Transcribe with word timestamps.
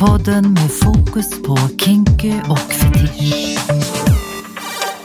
Podden 0.00 0.52
med 0.52 0.70
fokus 0.72 1.42
på 1.42 1.56
kinky 1.56 2.32
och 2.48 2.58
fetisch. 2.58 3.58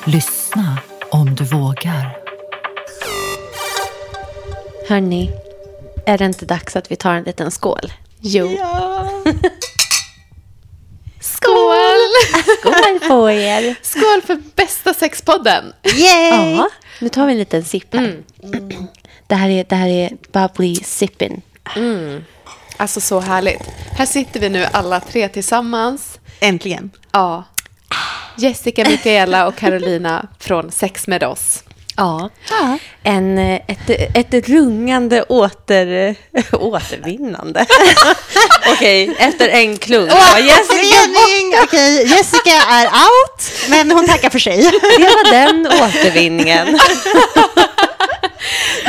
Lyssna 0.05 0.79
om 1.09 1.35
du 1.35 1.43
vågar. 1.43 2.17
Hörni, 4.87 5.31
är 6.05 6.17
det 6.17 6.25
inte 6.25 6.45
dags 6.45 6.75
att 6.75 6.91
vi 6.91 6.95
tar 6.95 7.13
en 7.13 7.23
liten 7.23 7.51
skål? 7.51 7.93
Jo. 8.19 8.47
Skål! 11.19 12.11
Skål 12.59 12.99
på 13.09 13.31
er! 13.31 13.75
Skål 13.81 14.21
för 14.25 14.41
bästa 14.55 14.93
sexpodden! 14.93 15.73
Yay! 15.83 16.51
Ja, 16.55 16.69
nu 17.01 17.09
tar 17.09 17.25
vi 17.25 17.31
en 17.31 17.39
liten 17.39 17.63
sipp 17.63 17.93
här. 17.93 18.17
Det, 19.27 19.35
här 19.35 19.49
är, 19.49 19.65
det 19.69 19.75
här 19.75 19.87
är 19.87 20.17
bubbly 20.31 20.75
sipping. 20.75 21.41
Alltså 22.77 23.01
så 23.01 23.19
härligt. 23.19 23.61
Här 23.97 24.05
sitter 24.05 24.39
vi 24.39 24.49
nu 24.49 24.65
alla 24.71 24.99
tre 24.99 25.29
tillsammans. 25.29 26.19
Äntligen. 26.39 26.91
Ja. 27.11 27.43
Jessica, 28.37 28.89
Mikaela 28.89 29.47
och 29.47 29.55
Carolina 29.55 30.27
från 30.39 30.71
Sex 30.71 31.07
med 31.07 31.23
oss. 31.23 31.63
Ja. 31.97 32.29
En, 33.03 33.37
ett, 33.37 33.89
ett 33.89 34.49
rungande 34.49 35.23
åter, 35.23 36.15
återvinnande. 36.51 37.65
Okej, 38.71 39.15
efter 39.19 39.49
en 39.49 39.77
klunk. 39.77 40.11
Förening! 40.11 41.63
Okej, 41.63 42.07
Jessica 42.07 42.55
är 42.69 42.85
out, 42.85 43.69
men 43.69 43.91
hon 43.91 44.07
tackar 44.07 44.29
för 44.29 44.39
sig. 44.39 44.57
Det 44.97 45.03
var 45.03 45.31
den 45.31 45.67
återvinningen. 45.67 46.79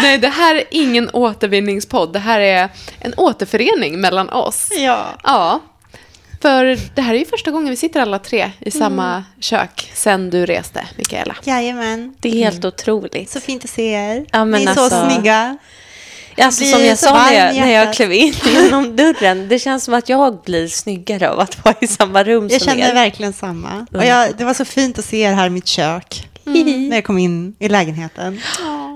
Nej, 0.07 0.19
det 0.19 0.29
här 0.29 0.55
är 0.55 0.65
ingen 0.71 1.11
återvinningspodd. 1.13 2.13
Det 2.13 2.19
här 2.19 2.41
är 2.41 2.69
en 3.01 3.15
återförening 3.17 4.01
mellan 4.01 4.29
oss. 4.31 4.69
Ja. 4.79 5.07
Ja. 5.25 5.61
För 6.43 6.79
det 6.95 7.03
här 7.03 7.15
är 7.15 7.19
ju 7.19 7.25
första 7.25 7.51
gången 7.51 7.71
vi 7.71 7.77
sitter 7.77 8.01
alla 8.01 8.19
tre 8.19 8.51
i 8.61 8.71
samma 8.71 9.25
kök 9.41 9.91
sen 9.95 10.31
du 10.31 10.47
reste, 10.47 10.87
Mikaela. 10.97 11.37
Jajamän. 11.45 12.15
Det 12.21 12.29
är 12.29 12.33
helt 12.33 12.65
otroligt. 12.65 13.31
Så 13.31 13.41
fint 13.41 13.65
att 13.65 13.71
se 13.71 13.93
er. 13.93 14.27
Ja, 14.33 14.45
men 14.45 14.61
Ni 14.61 14.67
är 14.71 14.75
så 14.75 14.81
alltså- 14.81 15.11
snygga. 15.11 15.59
Alltså, 16.39 16.65
som 16.65 16.85
jag 16.85 16.99
så 16.99 17.07
sa 17.07 17.15
när 17.15 17.33
jag, 17.47 17.57
när 17.57 17.73
jag 17.73 17.95
klev 17.95 18.13
in 18.13 18.35
genom 18.45 18.97
dörren, 18.97 19.49
det 19.49 19.59
känns 19.59 19.85
som 19.85 19.95
att 19.95 20.09
jag 20.09 20.43
blir 20.45 20.69
snyggare 20.69 21.31
av 21.31 21.41
att 21.41 21.65
vara 21.65 21.75
i 21.81 21.87
samma 21.87 22.25
rum 22.25 22.49
Jag 22.49 22.61
som 22.63 22.71
känner 22.71 22.91
er. 22.91 22.95
verkligen 22.95 23.33
samma. 23.33 23.87
Och 23.95 24.05
jag, 24.05 24.37
det 24.37 24.45
var 24.45 24.55
så 24.55 24.65
fint 24.65 24.99
att 24.99 25.05
se 25.05 25.21
er 25.21 25.33
här 25.33 25.47
i 25.47 25.51
mitt 25.51 25.67
kök. 25.67 26.29
När 26.89 26.97
jag 26.97 27.05
kom 27.05 27.19
in 27.19 27.57
i 27.59 27.69
lägenheten. 27.69 28.41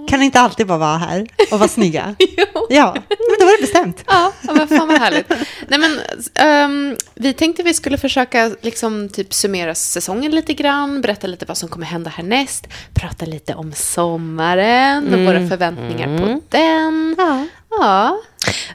Kan 0.08 0.18
ni 0.18 0.24
inte 0.24 0.40
alltid 0.40 0.66
bara 0.66 0.78
vara 0.78 0.98
här 0.98 1.26
och 1.52 1.58
vara 1.58 1.68
snygga? 1.68 2.14
Ja, 2.72 2.94
men 3.08 3.36
då 3.38 3.44
var 3.44 3.56
det 3.56 3.60
bestämt. 3.62 4.04
Ja, 4.06 4.32
men 4.42 4.68
fan 4.68 4.88
vad 4.88 4.98
härligt. 4.98 5.28
Nej, 5.68 5.78
men, 5.78 6.00
ehm, 6.34 6.96
vi 7.14 7.32
tänkte 7.32 7.62
vi 7.62 7.74
skulle 7.74 7.98
försöka 7.98 8.50
liksom, 8.60 9.08
typ, 9.08 9.34
summera 9.34 9.74
säsongen 9.74 10.32
lite 10.32 10.54
grann, 10.54 11.00
berätta 11.00 11.26
lite 11.26 11.44
vad 11.46 11.56
som 11.58 11.68
kommer 11.68 11.86
hända 11.86 12.10
härnäst, 12.10 12.66
prata 12.94 13.26
lite 13.26 13.54
om 13.54 13.72
sommaren 13.72 15.14
och 15.14 15.20
våra 15.20 15.48
förväntningar 15.48 16.18
på 16.18 16.40
den. 16.48 17.14
Ja. 17.18 17.46
Ja, 17.70 18.20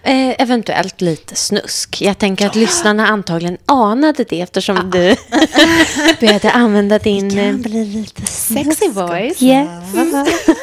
Eh, 0.03 0.41
eventuellt 0.41 1.01
lite 1.01 1.35
snusk. 1.35 2.01
Jag 2.01 2.17
tänker 2.17 2.47
att 2.47 2.55
lyssnarna 2.55 3.07
antagligen 3.07 3.57
anade 3.65 4.23
det 4.23 4.41
eftersom 4.41 4.91
du 4.91 5.15
började 6.19 6.51
använda 6.51 6.99
din... 6.99 7.39
eh, 7.39 7.55
bli 7.55 7.85
lite 7.85 8.25
sexy 8.25 8.89
voice. 8.89 9.41
Yes. 9.41 9.69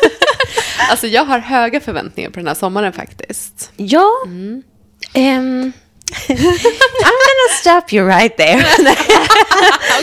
Alltså 0.90 1.06
jag 1.06 1.24
har 1.24 1.38
höga 1.38 1.80
förväntningar 1.80 2.30
på 2.30 2.38
den 2.38 2.46
här 2.46 2.54
sommaren 2.54 2.92
faktiskt. 2.92 3.70
Ja. 3.76 4.08
ehm, 5.14 5.72
I'm 6.28 7.18
gonna 7.26 7.48
stop 7.60 7.92
you 7.92 8.06
right 8.06 8.36
there. 8.36 8.64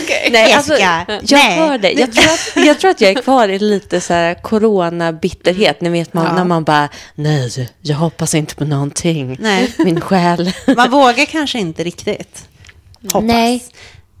Okej. 0.02 0.28
Nej, 0.32 0.52
alltså, 0.52 0.72
Jessica, 0.72 1.04
jag 1.08 1.38
nej. 1.38 1.58
hör 1.58 1.78
det. 1.78 1.92
Jag 1.92 2.12
tror, 2.12 2.24
att, 2.24 2.66
jag 2.66 2.78
tror 2.78 2.90
att 2.90 3.00
jag 3.00 3.10
är 3.10 3.22
kvar 3.22 3.48
i 3.48 3.58
lite 3.58 4.00
så 4.00 4.12
här 4.12 4.34
corona-bitterhet. 4.34 5.80
Ni 5.80 5.88
vet 5.88 6.14
man, 6.14 6.34
när 6.34 6.44
man 6.44 6.64
bara, 6.64 6.88
nej, 7.14 7.70
jag 7.80 7.96
hoppas 7.96 8.34
inte 8.34 8.54
på 8.54 8.64
någonting. 8.64 9.36
Nej. 9.40 9.74
Min 9.78 10.00
själ. 10.00 10.52
Man 10.76 10.90
vågar 10.90 11.24
kanske 11.24 11.58
inte 11.58 11.84
riktigt. 11.84 12.48
Hoppas. 13.02 13.22
Nej. 13.22 13.64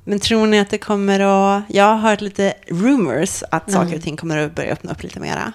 Men 0.04 0.20
tror 0.20 0.46
ni 0.46 0.60
att 0.60 0.70
det 0.70 0.78
kommer 0.78 1.20
att... 1.20 1.62
Jag 1.68 1.84
har 1.84 1.96
hört 1.96 2.20
lite 2.20 2.54
rumors 2.68 3.42
att 3.50 3.72
saker 3.72 3.96
och 3.96 4.02
ting 4.02 4.16
kommer 4.16 4.36
att 4.36 4.54
börja 4.54 4.72
öppna 4.72 4.92
upp 4.92 5.02
lite 5.02 5.20
mera. 5.20 5.52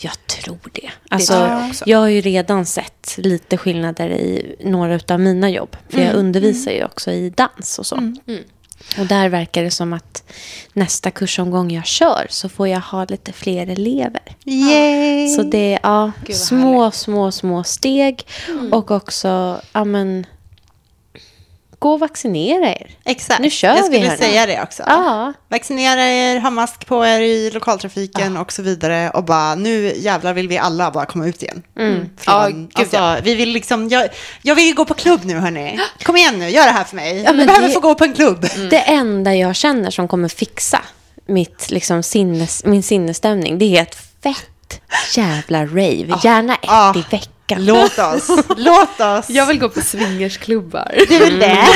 Jag 0.00 0.26
tror 0.26 0.58
det. 0.72 0.90
Alltså, 1.10 1.32
tror 1.32 1.48
jag, 1.48 1.60
jag 1.60 1.70
också. 1.70 1.94
har 1.94 2.08
ju 2.08 2.20
redan 2.20 2.66
sett 2.66 3.14
lite 3.18 3.56
skillnader 3.56 4.08
i 4.10 4.56
några 4.60 5.00
av 5.08 5.20
mina 5.20 5.50
jobb. 5.50 5.76
För 5.88 6.00
jag 6.00 6.14
undervisar 6.14 6.72
ju 6.72 6.84
också 6.84 7.10
i 7.10 7.30
dans 7.30 7.78
och 7.78 7.86
så. 7.86 7.96
Och 8.98 9.06
där 9.06 9.28
verkar 9.28 9.62
det 9.62 9.70
som 9.70 9.92
att 9.92 10.32
nästa 10.72 11.10
kursomgång 11.10 11.70
jag 11.70 11.86
kör 11.86 12.26
så 12.30 12.48
får 12.48 12.68
jag 12.68 12.80
ha 12.80 13.04
lite 13.04 13.32
fler 13.32 13.66
elever. 13.66 14.36
Yay! 14.44 15.28
Så 15.28 15.42
det 15.42 15.74
är 15.74 15.80
ja, 15.82 16.12
små, 16.34 16.90
små, 16.90 17.32
små 17.32 17.64
steg. 17.64 18.26
Och 18.72 18.90
också, 18.90 19.60
ja 19.72 19.84
men, 19.84 20.26
gå 21.78 21.92
och 21.92 22.00
vaccinera 22.00 22.68
er. 22.68 22.90
Exakt. 23.04 23.40
Nu 23.40 23.50
kör 23.50 23.68
jag 23.68 23.76
vi 23.76 23.82
skulle 23.82 24.08
här. 24.08 24.16
säga 24.16 24.46
det 24.46 24.62
också. 24.62 24.82
Ja. 24.86 25.32
Vaccinera 25.48 26.02
er, 26.04 26.38
ha 26.40 26.50
mask 26.50 26.86
på 26.86 27.06
er 27.06 27.20
i 27.20 27.50
lokaltrafiken 27.50 28.36
och 28.36 28.52
så 28.52 28.62
vidare. 28.62 29.10
Och 29.10 29.24
bara, 29.24 29.54
nu 29.54 29.92
jävlar 29.96 30.32
vill 30.34 30.48
vi 30.48 30.58
alla 30.58 30.90
bara 30.90 31.06
komma 31.06 31.26
ut 31.26 31.42
igen. 31.42 31.62
Ja, 31.74 31.82
Från, 32.18 32.52
gud, 32.52 32.70
alltså, 32.74 32.96
ja. 32.96 33.16
vi 33.24 33.34
vill 33.34 33.48
liksom, 33.48 33.88
jag, 33.88 34.08
jag 34.42 34.54
vill 34.54 34.64
ju 34.66 34.74
gå 34.74 34.84
på 34.84 34.94
klubb 34.94 35.20
nu 35.24 35.34
hörni. 35.38 35.78
Kom 36.02 36.16
igen 36.16 36.38
nu, 36.38 36.48
gör 36.48 36.64
det 36.64 36.70
här 36.70 36.84
för 36.84 36.96
mig. 36.96 37.14
men 37.14 37.24
jag 37.38 37.46
behöver 37.46 37.68
det- 37.68 37.74
få 37.74 37.80
gå 37.80 37.94
på 37.94 38.04
en 38.04 38.14
klubb. 38.14 38.46
Det 38.70 38.80
enda 38.80 39.34
jag 39.34 39.56
känner 39.56 39.90
som 39.90 40.08
kommer 40.08 40.28
fixa 40.28 40.80
mitt, 41.26 41.70
liksom, 41.70 42.02
sinnes, 42.02 42.64
min 42.64 42.82
sinnesstämning, 42.82 43.58
det 43.58 43.76
är 43.76 43.82
ett 43.82 43.94
fett 44.22 44.55
jävla 45.14 45.66
rave. 45.66 46.18
Gärna 46.22 46.54
ett 46.54 46.68
ah. 46.68 46.94
i 46.98 47.04
veckan. 47.10 47.64
Låt 47.64 47.98
oss, 47.98 48.28
låt 48.56 49.00
oss. 49.00 49.24
Jag 49.28 49.46
vill 49.46 49.58
gå 49.58 49.68
på 49.68 49.80
swingersklubbar. 49.80 50.94
Du 51.08 51.18
vill 51.18 51.38
det? 51.38 51.66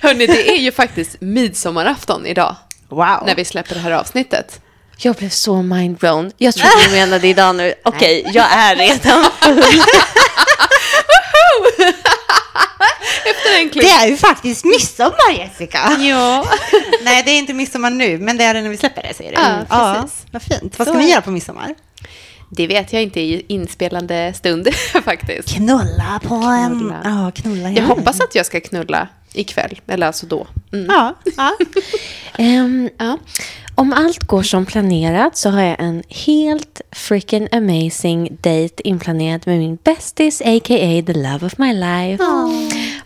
Hörni, 0.00 0.26
det 0.26 0.50
är 0.50 0.58
ju 0.58 0.72
faktiskt 0.72 1.16
midsommarafton 1.20 2.26
idag. 2.26 2.56
Wow. 2.88 3.22
När 3.26 3.34
vi 3.34 3.44
släpper 3.44 3.74
det 3.74 3.80
här 3.80 3.90
avsnittet. 3.90 4.60
Jag 4.96 5.14
blev 5.16 5.28
så 5.28 5.62
mindblown. 5.62 6.32
Jag 6.36 6.54
trodde 6.54 6.84
du 6.86 6.92
menade 6.96 7.28
idag 7.28 7.54
nu. 7.56 7.74
Okej, 7.84 8.30
jag 8.32 8.52
är 8.52 8.76
redan 8.76 9.24
full. 9.40 9.62
Efter 13.24 13.62
en 13.62 13.70
klipp. 13.70 13.84
Det 13.84 13.90
är 13.90 14.06
ju 14.08 14.16
faktiskt 14.16 14.64
midsommar 14.64 15.32
Jessica. 15.38 15.96
Ja. 16.00 16.46
Nej, 17.02 17.22
det 17.26 17.30
är 17.30 17.38
inte 17.38 17.54
midsommar 17.54 17.90
nu, 17.90 18.18
men 18.18 18.36
det 18.36 18.44
är 18.44 18.54
det 18.54 18.62
när 18.62 18.70
vi 18.70 18.76
släpper 18.76 19.02
det, 19.02 19.14
säger 19.14 19.30
du. 19.30 19.36
Ja, 19.70 19.96
precis. 20.02 20.26
vad 20.30 20.42
fint. 20.42 20.78
Vad 20.78 20.88
ska 20.88 20.96
det. 20.98 21.04
göra 21.04 21.20
på 21.20 21.30
midsommar? 21.30 21.74
Det 22.56 22.66
vet 22.66 22.92
jag 22.92 23.02
inte 23.02 23.20
i 23.20 23.44
inspelande 23.48 24.32
stund 24.36 24.68
faktiskt. 25.04 25.48
Knulla 25.56 26.20
på 26.24 26.34
en... 26.34 26.78
Knulla. 26.78 27.00
Ja, 27.04 27.30
knulla 27.34 27.70
Jag 27.70 27.82
hoppas 27.84 28.20
att 28.20 28.34
jag 28.34 28.46
ska 28.46 28.60
knulla 28.60 29.08
ikväll, 29.32 29.80
eller 29.86 30.06
alltså 30.06 30.26
då. 30.26 30.46
Mm. 30.72 30.86
Ja, 30.90 31.14
ja. 31.36 31.52
Ehm, 32.38 32.88
Ja. 32.98 33.18
om 33.74 33.92
allt 33.92 34.18
går 34.24 34.42
som 34.42 34.66
planerat 34.66 35.36
så 35.36 35.50
har 35.50 35.62
jag 35.62 35.76
en 35.80 36.02
helt 36.08 36.80
freaking 36.92 37.48
amazing 37.52 38.28
date 38.40 38.88
inplanerad 38.88 39.42
med 39.46 39.58
min 39.58 39.78
bästis, 39.84 40.40
a.k.a. 40.40 41.02
the 41.06 41.12
love 41.14 41.46
of 41.46 41.58
my 41.58 41.72
life. 41.72 42.24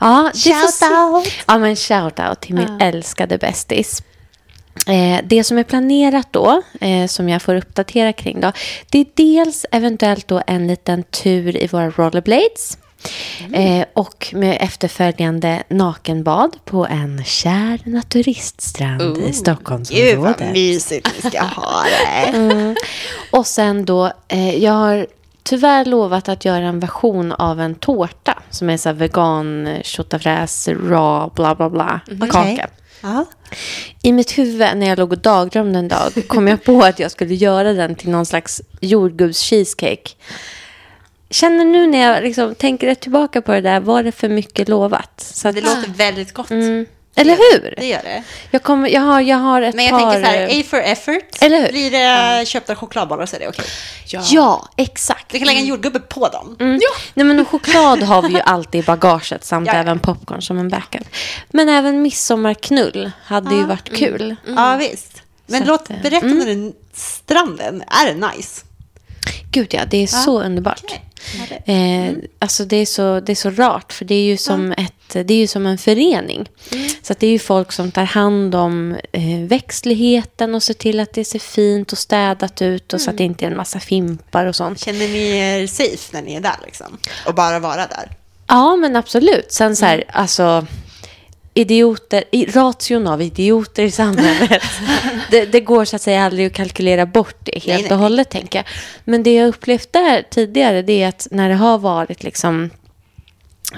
Ja, 0.01 0.31
Shout 0.34 0.91
out. 0.93 1.33
Ja, 1.47 1.59
men 1.59 1.77
shout 1.77 2.21
out 2.21 2.41
till 2.41 2.55
min 2.55 2.81
älskade 2.81 3.39
bästis. 3.39 4.03
Eh, 4.87 5.21
det 5.25 5.45
som 5.45 5.59
är 5.59 5.65
planerat 5.65 6.29
då, 6.31 6.62
eh, 6.81 7.07
som 7.07 7.28
jag 7.28 7.43
får 7.43 7.54
uppdatera 7.54 8.13
kring 8.13 8.41
då, 8.41 8.53
det 8.91 8.98
är 8.98 9.07
dels 9.15 9.66
eventuellt 9.72 10.28
då 10.28 10.43
en 10.47 10.66
liten 10.66 11.03
tur 11.03 11.57
i 11.57 11.66
våra 11.66 11.91
rollerblades. 11.91 12.78
Eh, 13.53 13.84
och 13.95 14.28
med 14.33 14.59
efterföljande 14.60 15.63
nakenbad 15.69 16.57
på 16.65 16.87
en 16.87 17.25
kär 17.25 17.81
naturiststrand 17.84 19.03
i 19.03 19.04
Gud 19.04 19.22
vad 19.25 19.34
Stockholmsområdet. 19.34 20.53
mysigt 20.53 21.09
vi 21.16 21.28
ska 21.31 21.42
ha 21.42 21.83
det. 21.84 22.75
Och 23.33 23.47
sen 23.47 23.84
då, 23.84 24.13
eh, 24.28 24.57
jag 24.65 24.72
har 24.72 25.07
tyvärr 25.47 25.84
lovat 25.84 26.28
att 26.28 26.45
göra 26.45 26.65
en 26.65 26.81
version 26.81 27.33
av 27.33 27.60
en 27.60 27.75
tårta 27.75 28.43
som 28.51 28.71
är 28.71 28.77
så 28.77 28.93
vegan, 28.93 29.78
köttfärs, 29.83 30.69
raw, 30.69 31.31
bla 31.34 31.54
bla 31.54 31.71
bla, 31.71 32.01
kaka. 32.21 32.41
Okej. 32.41 32.66
Ja. 33.03 33.25
I 34.03 34.13
mitt 34.13 34.39
huvud 34.39 34.77
när 34.77 34.87
jag 34.87 34.98
låg 34.98 35.13
och 35.13 35.19
dagdrömde 35.19 35.78
en 35.78 35.89
dag 35.89 36.13
kom 36.28 36.48
jag 36.48 36.65
på 36.65 36.81
att 36.81 36.98
jag 36.98 37.10
skulle 37.10 37.34
göra 37.34 37.72
den 37.72 37.95
till 37.95 38.10
någon 38.10 38.27
slags 38.27 38.63
jordgubbs 38.81 39.43
cheesecake. 39.43 40.10
Känner 41.31 41.65
nu 41.65 41.87
när 41.87 41.99
jag 41.99 42.22
liksom 42.22 42.54
tänker 42.54 42.95
tillbaka 42.95 43.42
på 43.42 43.53
det 43.53 43.60
där, 43.60 43.81
var 43.81 44.03
det 44.03 44.13
för 44.13 44.28
mycket 44.28 44.69
lovat? 44.69 45.21
Så 45.34 45.49
att, 45.49 45.54
Det 45.54 45.60
låter 45.60 45.91
väldigt 45.91 46.34
gott. 46.34 46.51
Mm. 46.51 46.87
Eller 47.16 47.36
hur? 47.36 47.74
Det 47.77 47.86
gör 47.86 48.03
det. 48.03 48.22
Jag, 48.51 48.63
kommer, 48.63 48.89
jag, 48.89 49.01
har, 49.01 49.21
jag 49.21 49.36
har 49.36 49.63
ett 49.63 49.74
Men 49.74 49.84
jag 49.84 50.01
par... 50.01 50.13
tänker 50.13 50.24
så 50.30 50.30
här, 50.39 50.60
A 50.60 50.63
for 50.71 50.77
effort. 50.77 51.36
Eller 51.41 51.63
hur? 51.63 51.68
Blir 51.68 51.91
det 51.91 52.47
köpta 52.47 52.77
chokladbollar 52.77 53.27
så 53.27 53.36
är 53.36 53.41
det 53.41 53.48
okej. 53.48 53.65
Ja, 54.30 54.68
exakt. 54.77 55.34
Vi 55.34 55.39
kan 55.39 55.47
lägga 55.47 55.60
en 55.60 55.66
jordgubbe 55.66 56.01
på 56.01 56.28
dem. 56.28 56.57
Mm. 56.60 56.80
Nej, 57.15 57.27
men 57.27 57.45
choklad 57.45 58.03
har 58.03 58.22
vi 58.22 58.28
ju 58.28 58.41
alltid 58.41 58.80
i 58.80 58.84
bagaget 58.84 59.45
samt 59.45 59.66
Ja, 59.66 59.72
ja. 59.74 59.80
även 59.80 59.98
popcorn 59.98 60.42
som 60.42 60.59
en 60.59 60.68
backup. 60.68 61.09
Men 61.51 61.68
även 61.68 62.03
midsommarknull 62.03 63.10
hade 63.24 63.54
ju 63.54 63.65
varit 63.65 63.97
kul. 63.97 64.36
Ja, 64.57 64.77
visst. 64.77 65.22
Men 65.47 65.60
Så 65.63 65.68
låt 65.68 65.91
eh, 65.91 65.97
berätta 66.03 66.27
när 66.27 66.47
den 66.47 66.72
stranden, 66.92 67.83
är 67.86 68.15
det 68.15 68.28
nice? 68.28 68.65
Gud 69.56 69.74
ja, 69.74 69.84
det 69.91 70.03
är 70.03 70.06
så 70.06 70.42
underbart. 70.42 71.00
Eh, 71.64 72.12
alltså 72.38 72.64
det 72.64 72.76
är, 72.76 72.86
så, 72.86 73.20
det 73.20 73.32
är 73.32 73.36
så 73.36 73.50
rart, 73.50 73.92
för 73.92 74.04
det 74.04 74.14
är 74.14 74.22
ju 74.22 74.36
som, 74.36 74.72
ett, 74.72 75.08
det 75.12 75.34
är 75.34 75.38
ju 75.38 75.47
som 75.47 75.66
en 75.66 75.78
förening. 75.78 76.48
Så 77.03 77.12
att 77.12 77.20
det 77.20 77.26
är 77.26 77.30
ju 77.30 77.38
folk 77.38 77.72
som 77.72 77.91
tar 77.91 78.04
hand 78.04 78.54
om 78.54 78.97
eh, 79.12 79.41
växtligheten 79.48 80.54
och 80.54 80.62
ser 80.62 80.74
till 80.74 81.00
att 81.00 81.12
det 81.12 81.24
ser 81.24 81.38
fint 81.38 81.92
och 81.92 81.98
städat 81.98 82.62
ut 82.62 82.92
och 82.92 83.00
så 83.00 83.10
att 83.10 83.18
det 83.18 83.24
inte 83.24 83.44
är 83.44 83.50
en 83.50 83.56
massa 83.56 83.80
fimpar 83.80 84.47
och 84.47 84.56
sånt. 84.56 84.80
Känner 84.80 85.08
ni 85.08 85.38
er 85.38 85.66
safe 85.66 86.08
när 86.12 86.22
ni 86.22 86.34
är 86.34 86.41
där 86.41 86.58
liksom? 86.64 86.98
Och 87.26 87.34
bara 87.34 87.58
vara 87.58 87.86
där? 87.86 88.10
Ja, 88.47 88.76
men 88.76 88.97
absolut. 88.97 89.53
Sen 89.53 89.76
så 89.76 89.84
här, 89.84 90.04
alltså 90.08 90.66
idioter, 91.60 92.24
i- 92.30 92.47
ration 92.47 93.06
av 93.06 93.22
idioter 93.22 93.82
i 93.82 93.91
samhället. 93.91 94.62
det, 95.30 95.44
det 95.47 95.60
går 95.60 95.84
så 95.84 95.97
att 95.97 96.03
säga 96.03 96.24
aldrig 96.24 96.47
att 96.47 96.53
kalkylera 96.53 97.06
bort 97.06 97.36
det 97.42 97.53
helt 97.54 97.66
Nej, 97.66 97.82
nej. 97.82 97.92
och 97.92 97.98
hållet, 97.98 98.30
tänker 98.30 98.58
jag. 98.58 98.66
Men 99.04 99.22
det 99.22 99.34
jag 99.34 99.48
upplevt 99.48 99.92
där 99.92 100.24
tidigare, 100.30 100.82
det 100.82 101.03
är 101.03 101.08
att 101.08 101.26
när 101.30 101.48
det 101.48 101.54
har 101.54 101.78
varit 101.78 102.22
liksom 102.22 102.70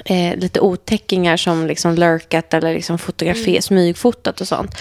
eh, 0.05 0.37
lite 0.37 0.61
otäckingar 0.61 1.37
som 1.37 1.67
liksom 1.67 1.95
lurkat 1.95 2.55
eller 2.55 2.75
liksom 2.75 2.99
fotografer, 2.99 3.49
Mm. 3.49 3.63
smygfotat 3.63 4.41
och 4.41 4.49
sånt. 4.49 4.75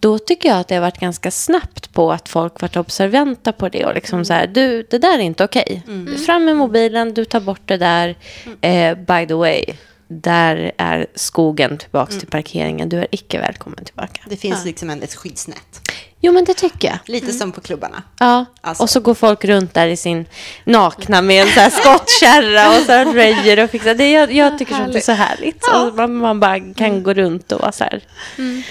Då 0.00 0.18
tycker 0.18 0.48
jag 0.48 0.58
att 0.58 0.68
det 0.68 0.74
har 0.74 0.82
varit 0.82 1.00
ganska 1.00 1.30
snabbt 1.30 1.92
på 1.92 2.12
att 2.12 2.28
folk 2.28 2.60
varit 2.60 2.76
observanta 2.76 3.52
på 3.52 3.68
det 3.68 3.84
och 3.84 3.94
liksom 3.94 4.24
så 4.24 4.32
här, 4.32 4.46
du, 4.46 4.86
det 4.90 4.98
där 4.98 5.14
är 5.18 5.22
inte 5.22 5.44
okej. 5.44 5.82
Mm. 5.86 6.18
Fram 6.18 6.44
med 6.44 6.56
mobilen, 6.56 7.14
du 7.14 7.24
tar 7.24 7.40
bort 7.40 7.60
det 7.64 7.76
där. 7.76 8.14
Eh, 8.60 8.94
by 8.98 9.26
the 9.26 9.34
way, 9.34 9.64
där 10.08 10.72
är 10.78 11.06
skogen 11.14 11.78
tillbaka 11.78 12.10
Mm. 12.10 12.20
till 12.20 12.28
parkeringen. 12.28 12.88
Du 12.88 12.98
är 12.98 13.06
icke 13.10 13.38
välkommen 13.40 13.84
tillbaka. 13.84 14.20
Det 14.28 14.36
finns 14.36 14.64
liksom 14.64 14.90
en, 14.90 15.02
ett 15.02 15.14
skyddsnät. 15.14 15.80
Jo, 16.20 16.32
men 16.32 16.44
det 16.44 16.54
tycker 16.54 16.88
jag. 16.88 16.98
Lite 17.06 17.32
som 17.32 17.52
på 17.52 17.60
klubbarna. 17.60 18.02
Ja, 18.18 18.44
Alltså. 18.60 18.82
och 18.82 18.90
så 18.90 19.00
går 19.00 19.14
folk 19.14 19.44
runt 19.44 19.74
där 19.74 19.86
i 19.86 19.96
sin 19.96 20.26
nakna 20.64 21.22
med 21.22 21.42
en 21.42 21.48
så 21.52 21.60
här 21.60 21.70
skottkärra 21.70 22.68
och 22.78 22.86
så 22.86 22.92
här 22.92 23.12
röjer 23.12 23.64
och 23.64 23.70
fixar. 23.70 23.94
Det, 23.94 24.10
jag, 24.12 24.32
jag 24.32 24.58
tycker 24.58 24.74
sånt 24.74 24.94
är 24.94 25.00
så 25.00 25.12
härligt. 25.12 25.64
Och 25.74 25.94
man, 25.94 26.14
man 26.16 26.40
bara 26.40 26.60
kan 26.74 27.02
gå 27.02 27.14
runt 27.14 27.52
och 27.52 27.60
vara 27.60 27.72
så 27.72 27.84
här. 27.84 28.02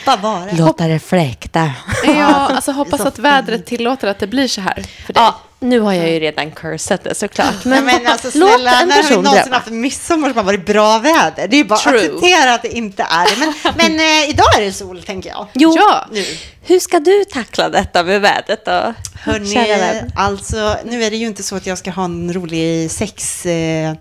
Bara 0.05 0.15
vara. 0.17 0.51
Låta 0.51 0.87
det 0.87 0.99
fläkta. 0.99 1.71
Ja, 2.05 2.25
alltså 2.55 2.71
hoppas 2.71 3.01
att 3.01 3.19
vädret 3.19 3.65
tillåter 3.65 4.07
att 4.07 4.19
det 4.19 4.27
blir 4.27 4.47
så 4.47 4.61
här 4.61 4.83
för 5.05 5.13
dig. 5.13 5.23
Ja, 5.23 5.39
nu 5.63 5.79
har 5.79 5.93
jag 5.93 6.09
ju 6.11 6.19
redan 6.19 6.51
cursat 6.51 7.03
det 7.03 7.15
såklart. 7.15 7.65
Men, 7.65 7.85
Men, 7.85 8.07
alltså 8.07 8.27
låt 8.39 8.49
snälla, 8.49 8.81
en 8.81 8.87
när 8.87 8.95
har 8.95 9.01
vi 9.03 9.07
person 9.07 9.23
någonsin 9.23 9.53
haft 9.53 9.69
midsommar 9.69 10.27
som 10.29 10.37
har 10.37 10.43
varit 10.43 10.65
bra 10.65 10.99
väder? 10.99 11.47
Det 11.47 11.59
är 11.59 11.63
bara 11.63 11.75
att 11.75 11.81
True. 11.83 12.05
acceptera 12.05 12.53
att 12.53 12.61
det 12.61 12.69
inte 12.77 13.03
är 13.03 13.25
det. 13.29 13.37
Men, 13.39 13.53
men 13.97 13.99
eh, 14.23 14.29
idag 14.29 14.45
är 14.57 14.61
det 14.61 14.71
sol, 14.73 15.03
tänker 15.03 15.29
jag. 15.29 15.47
Jo, 15.53 15.73
Ja. 15.77 16.07
Nu. 16.11 16.25
hur 16.65 16.79
ska 16.79 16.99
du 16.99 17.25
tackla 17.25 17.69
detta 17.69 18.03
med 18.03 18.21
vädret 18.21 18.65
då? 18.65 18.93
Hörni, 19.23 20.11
alltså 20.15 20.77
nu 20.85 21.03
är 21.03 21.11
det 21.11 21.17
ju 21.17 21.27
inte 21.27 21.43
så 21.43 21.55
att 21.55 21.65
jag 21.65 21.77
ska 21.77 21.91
ha 21.91 22.05
en 22.05 22.33
rolig 22.33 22.91
sex 22.91 23.45
eh, 23.45 23.93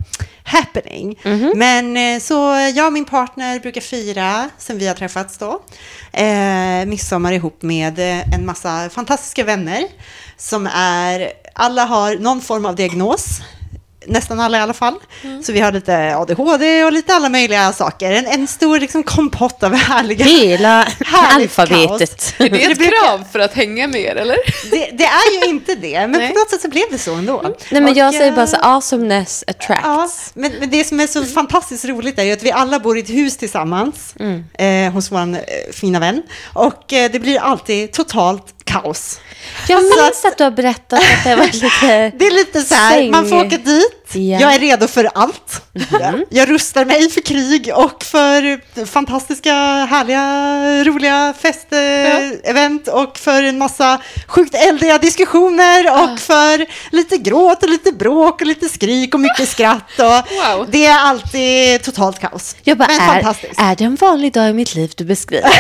happening. 0.45 1.19
Mhm. 1.25 1.53
Men 1.57 1.97
eh, 1.97 2.21
så 2.21 2.35
jag 2.75 2.87
och 2.87 2.93
min 2.93 3.05
partner 3.05 3.61
brukar 3.61 3.81
fira, 3.81 4.51
sen 4.59 4.79
vi 4.79 4.89
har 4.89 4.95
träffats 4.95 5.39
då, 5.39 5.63
eh, 6.13 6.87
midsommar 6.87 7.33
ihop 7.33 7.63
med 7.63 7.99
eh, 7.99 8.35
en 8.35 8.47
massa 8.47 8.91
fantastiska 8.91 9.45
vänner 9.45 9.85
som 10.37 10.67
är, 10.75 11.33
alla 11.55 11.85
har 11.85 12.17
någon 12.17 12.41
form 12.41 12.67
av 12.67 12.75
diagnos. 12.77 13.41
Nästan 14.07 14.41
alla 14.41 14.59
i 14.59 14.61
alla 14.61 14.73
fall. 14.73 14.95
Mm. 15.23 15.43
Så 15.43 15.53
vi 15.53 15.61
har 15.61 15.73
lite 15.73 16.17
ADHD 16.17 16.85
och 16.85 16.93
lite 16.93 17.15
alla 17.15 17.29
möjliga 17.29 17.73
saker. 17.73 18.13
En, 18.13 18.27
en 18.27 18.47
stor 18.47 18.79
liksom, 18.79 19.03
kompott 19.03 19.63
av 19.63 19.75
härliga... 19.75 20.25
Hela 20.25 20.89
alfabetet. 21.35 22.35
Är 22.39 22.51
det 22.51 22.63
ett 22.65 22.79
krav 22.79 23.25
för 23.33 23.39
att 23.39 23.55
hänga 23.55 23.87
med 23.89 24.01
er, 24.01 24.17
eller? 24.17 24.37
Det, 24.71 24.91
det 24.99 25.05
är 25.05 25.43
ju 25.45 25.49
inte 25.51 25.75
det, 25.75 26.01
men 26.01 26.11
Nej. 26.11 26.29
på 26.33 26.39
något 26.39 26.51
sätt 26.51 26.61
så 26.63 26.69
blev 26.69 26.85
det 26.91 26.99
så 26.99 27.15
ändå. 27.15 27.41
Nej, 27.43 27.55
men 27.71 27.89
Och, 27.89 27.97
jag 27.97 28.15
säger 28.15 28.33
bara 28.33 28.41
eh, 28.43 28.47
så 28.47 28.57
awesomeness 28.57 29.45
Ja, 29.47 29.51
attracts. 29.51 30.31
men, 30.35 30.53
men 30.61 30.71
det 30.71 30.85
som 30.85 31.01
är 31.01 31.07
så 31.07 31.25
fantastiskt 31.25 31.85
roligt 31.85 32.19
är 32.19 32.23
ju 32.23 32.33
att 32.33 32.43
vi 32.43 32.53
alla 32.53 32.79
bor 32.79 32.97
i 32.99 33.01
ett 33.01 33.11
hus 33.11 33.37
tillsammans 33.37 34.15
Mm. 34.21 34.45
eh, 34.89 34.93
hos 34.93 35.13
vår 35.13 35.19
eh, 35.35 35.39
fina 35.73 36.01
vän. 36.01 36.23
Och 36.53 36.93
eh, 36.93 37.11
det 37.11 37.19
blir 37.19 37.39
alltid 37.41 37.93
totalt 37.93 38.62
kaos. 38.65 39.21
Jag 39.69 39.81
Så 39.83 40.03
minns 40.05 40.25
att 40.25 40.39
du 40.39 40.45
har 40.45 40.51
berättat 40.51 41.01
att 41.01 41.25
det 41.25 41.37
var 41.37 41.45
lite... 41.47 42.13
Det 42.19 42.27
är 42.27 42.31
lite 42.31 42.61
så 42.63 42.75
här, 42.75 42.93
Säng. 42.93 43.11
man 43.11 43.29
får 43.29 43.37
åka 43.37 43.57
dit, 43.57 44.02
Ja. 44.15 44.41
Jag 44.41 44.55
är 44.55 44.59
redo 44.59 44.87
för 44.89 45.11
allt. 45.15 45.63
Jag, 45.91 46.23
jag 46.31 46.51
rustar 46.51 46.85
mig 46.85 47.11
för 47.11 47.21
krig 47.21 47.71
och 47.75 48.05
för 48.05 48.61
fantastiska, 48.87 49.53
härliga, 49.91 50.85
roliga 50.85 51.35
festevent 51.43 52.89
och 52.89 53.19
för 53.19 53.43
en 53.43 53.59
massa 53.59 54.01
sjukt 54.27 54.55
eldiga 54.55 54.99
diskussioner 54.99 55.87
Ah. 55.91 56.03
och 56.13 56.19
för 56.19 56.67
lite 56.97 57.17
gråt 57.19 57.63
och 57.63 57.69
lite 57.69 57.93
bråk 57.93 58.41
och 58.41 58.47
lite 58.47 58.69
skrik 58.69 59.15
och 59.15 59.21
mycket 59.21 59.49
skratt. 59.49 59.99
Och 59.99 60.33
Wow. 60.33 60.67
Det 60.71 60.87
är 60.87 60.99
alltid 60.99 61.83
totalt 61.83 62.19
kaos. 62.19 62.57
Jag 62.63 62.79
bara, 62.79 62.89
Men 62.89 63.01
är, 63.01 63.07
fantastiskt. 63.13 63.61
är 63.61 63.77
det 63.77 63.85
en 63.85 63.97
vanlig 63.97 64.33
dag 64.33 64.51
i 64.51 64.53
mitt 64.53 64.75
liv 64.75 64.93
du 64.97 65.05
beskriver? 65.05 65.51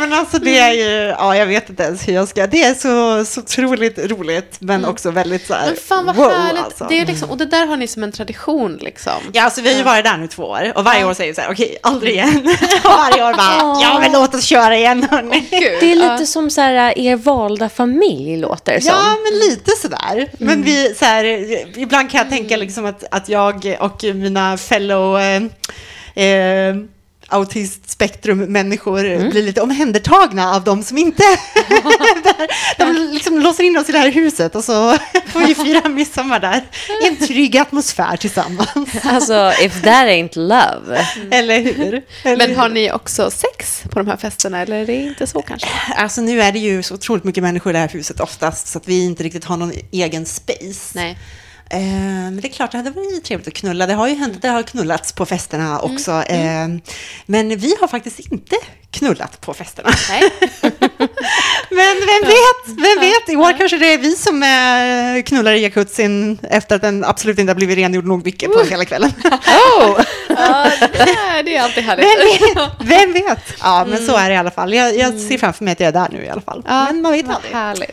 Men 0.00 0.12
alltså 0.12 0.38
det 0.38 0.58
är 0.58 0.72
ju, 0.72 1.14
ja 1.18 1.36
jag 1.36 1.46
vet 1.46 1.70
inte 1.70 1.82
ens 1.82 2.08
hur 2.08 2.12
jag 2.12 2.28
ska, 2.28 2.46
det 2.46 2.62
är 2.64 2.74
så, 2.74 3.24
så 3.24 3.40
otroligt 3.40 3.98
roligt 4.10 4.56
men 4.58 4.84
också 4.84 5.10
väldigt 5.10 5.46
så 5.46 5.54
här, 5.54 5.74
fan 6.06 6.16
vad 6.16 6.26
wow, 6.26 6.30
härligt. 6.30 6.64
alltså. 6.64 6.86
Det 6.88 7.00
är 7.00 7.06
liksom, 7.06 7.30
och 7.30 7.36
det 7.36 7.44
där 7.46 7.66
har 7.66 7.76
ni 7.76 7.86
som 7.86 8.02
en 8.02 8.12
tradition 8.12 8.78
liksom. 8.80 9.12
Ja, 9.32 9.42
alltså 9.42 9.60
vi 9.60 9.70
har 9.70 9.78
ju 9.78 9.82
varit 9.82 10.04
där 10.04 10.16
nu 10.16 10.28
två 10.28 10.42
år 10.42 10.72
och 10.76 10.84
varje 10.84 11.04
år 11.04 11.14
säger 11.14 11.30
vi 11.30 11.34
så 11.34 11.40
här, 11.40 11.52
okej, 11.52 11.78
aldrig 11.82 12.12
igen. 12.12 12.46
och 12.84 12.90
varje 12.90 13.24
år 13.24 13.34
bara, 13.34 13.82
ja 13.82 13.98
men 14.00 14.12
låt 14.12 14.34
oss 14.34 14.44
köra 14.44 14.76
igen 14.76 15.06
hörni. 15.10 15.40
Gud, 15.50 15.76
Det 15.80 15.92
är 15.92 15.96
lite 15.96 16.26
som 16.26 16.50
så 16.50 16.60
här, 16.60 16.98
er 16.98 17.16
valda 17.16 17.68
familj 17.68 18.36
låter 18.36 18.80
som. 18.80 18.94
Ja, 18.94 19.16
men 19.24 19.48
lite 19.48 19.70
sådär. 19.70 20.28
Men 20.38 20.62
vi, 20.62 20.94
så 20.94 21.04
här, 21.04 21.24
ibland 21.78 22.10
kan 22.10 22.18
jag 22.18 22.30
tänka 22.30 22.56
liksom 22.56 22.86
att, 22.86 23.04
att 23.10 23.28
jag 23.28 23.76
och 23.80 24.04
mina 24.04 24.56
fellow 24.56 25.18
eh, 25.18 25.42
eh, 26.24 26.74
autistspektrum-människor 27.28 29.30
blir 29.30 29.42
lite 29.42 29.60
omhändertagna 29.60 30.54
av 30.54 30.64
de 30.64 30.82
som 30.82 30.98
inte 30.98 31.22
där. 31.22 32.78
De 32.78 32.92
liksom 33.14 33.38
låser 33.38 33.64
in 33.64 33.76
oss 33.76 33.88
i 33.88 33.92
det 33.92 33.98
här 33.98 34.10
huset 34.10 34.54
och 34.54 34.64
så 34.64 34.98
får 35.26 35.46
vi 35.46 35.54
fira 35.54 35.88
midsommar 35.88 36.40
där 36.40 36.62
i 37.02 37.06
en 37.06 37.16
trygg 37.16 37.58
atmosfär 37.58 38.16
tillsammans. 38.16 38.68
Alltså, 39.04 39.52
if 39.62 39.82
that 39.82 40.08
ain't 40.08 40.38
love. 40.38 41.06
Eller 41.30 41.60
hur? 41.60 42.02
Eller 42.22 42.48
Men 42.48 42.56
har 42.56 42.68
ni 42.68 42.92
också 42.92 43.30
sex 43.30 43.82
på 43.90 43.98
de 43.98 44.08
här 44.08 44.16
festerna 44.16 44.60
eller 44.60 44.76
är 44.76 44.86
det 44.86 44.94
inte 44.94 45.26
så 45.26 45.42
kanske? 45.42 45.68
Alltså 45.96 46.20
nu 46.20 46.42
är 46.42 46.52
det 46.52 46.58
ju 46.58 46.82
så 46.82 46.94
otroligt 46.94 47.24
mycket 47.24 47.42
människor 47.42 47.70
i 47.70 47.72
det 47.72 47.78
här 47.78 47.88
huset 47.88 48.20
oftast 48.20 48.66
så 48.66 48.78
att 48.78 48.88
vi 48.88 49.04
inte 49.04 49.22
riktigt 49.22 49.44
har 49.44 49.56
någon 49.56 49.72
egen 49.90 50.26
space. 50.26 50.90
Nej. 50.94 51.18
Eh, 51.70 51.80
men 51.80 52.40
det 52.40 52.48
är 52.48 52.52
klart, 52.52 52.70
det 52.70 52.76
hade 52.76 52.90
varit 52.90 53.24
trevligt 53.24 53.48
att 53.48 53.54
knulla. 53.54 53.86
Det 53.86 53.94
har 53.94 54.08
ju 54.08 54.14
hänt, 54.14 54.42
det 54.42 54.48
har 54.48 54.62
knullats 54.62 55.12
på 55.12 55.26
festerna 55.26 55.80
också. 55.80 56.12
Eh, 56.12 56.68
men 57.26 57.58
vi 57.58 57.76
har 57.80 57.88
faktiskt 57.88 58.18
inte 58.18 58.56
knullat 58.90 59.40
på 59.40 59.54
festerna. 59.54 59.90
Men 61.70 61.96
vem 61.96 62.22
vet, 62.22 62.66
vem 62.66 63.00
vet, 63.00 63.28
i 63.28 63.36
år 63.36 63.58
kanske 63.58 63.78
det 63.78 63.92
är 63.94 63.98
vi 63.98 64.16
som 64.16 64.42
eh, 64.42 65.22
knullar 65.22 65.52
i 65.52 65.62
jacuzzin 65.62 66.38
efter 66.42 66.76
att 66.76 66.82
den 66.82 67.04
absolut 67.04 67.38
inte 67.38 67.50
har 67.50 67.56
blivit 67.56 67.78
rengjord 67.78 68.04
nog 68.04 68.24
mycket 68.24 68.52
på 68.52 68.62
hela 68.62 68.84
kvällen. 68.84 69.12
Oh. 69.78 70.00
Ja, 70.28 70.70
det, 71.44 71.56
är, 71.56 71.62
alltid 71.62 71.84
härligt. 71.84 72.06
Vem 72.06 72.54
vet, 72.54 72.70
vem 72.80 73.12
vet? 73.12 73.38
Ja, 73.60 73.86
men 73.88 74.06
så 74.06 74.16
är 74.16 74.28
det 74.28 74.34
i 74.34 74.38
alla 74.38 74.50
fall. 74.50 74.74
Jag, 74.74 74.96
jag 74.96 75.20
ser 75.20 75.38
framför 75.38 75.64
mig 75.64 75.72
att 75.72 75.80
jag 75.80 75.88
är 75.88 75.92
där 75.92 76.08
nu 76.10 76.24
i 76.24 76.28
alla 76.28 76.40
fall. 76.40 76.62
Ja, 76.66 76.84
men 76.84 77.02
man 77.02 77.12
vet 77.12 77.28
aldrig. 77.28 77.52
Härligt. 77.52 77.90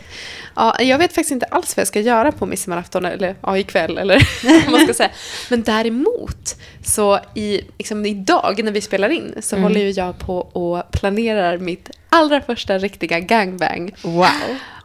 Ja, 0.55 0.75
jag 0.79 0.98
vet 0.98 1.13
faktiskt 1.13 1.31
inte 1.31 1.46
alls 1.46 1.77
vad 1.77 1.81
jag 1.81 1.88
ska 1.88 2.00
göra 2.00 2.31
på 2.31 2.46
midsommarafton, 2.46 3.05
eller 3.05 3.36
ja, 3.41 3.58
ikväll, 3.58 3.98
eller 3.98 4.27
vad 4.65 4.72
man 4.72 4.81
ska 4.81 4.93
säga. 4.93 5.12
Men 5.50 5.63
däremot, 5.63 6.55
så 6.84 7.20
i, 7.36 7.62
liksom, 7.77 8.05
idag 8.05 8.63
när 8.63 8.72
vi 8.72 8.81
spelar 8.81 9.10
in, 9.10 9.36
så 9.41 9.58
håller 9.58 9.81
ju 9.81 9.89
jag 9.89 10.20
på 10.20 10.38
och 10.38 10.91
planerar 10.91 11.58
mitt 11.58 11.89
allra 12.10 12.41
första 12.41 12.77
riktiga 12.77 13.20
gangbang. 13.20 13.91
Wow. 14.03 14.27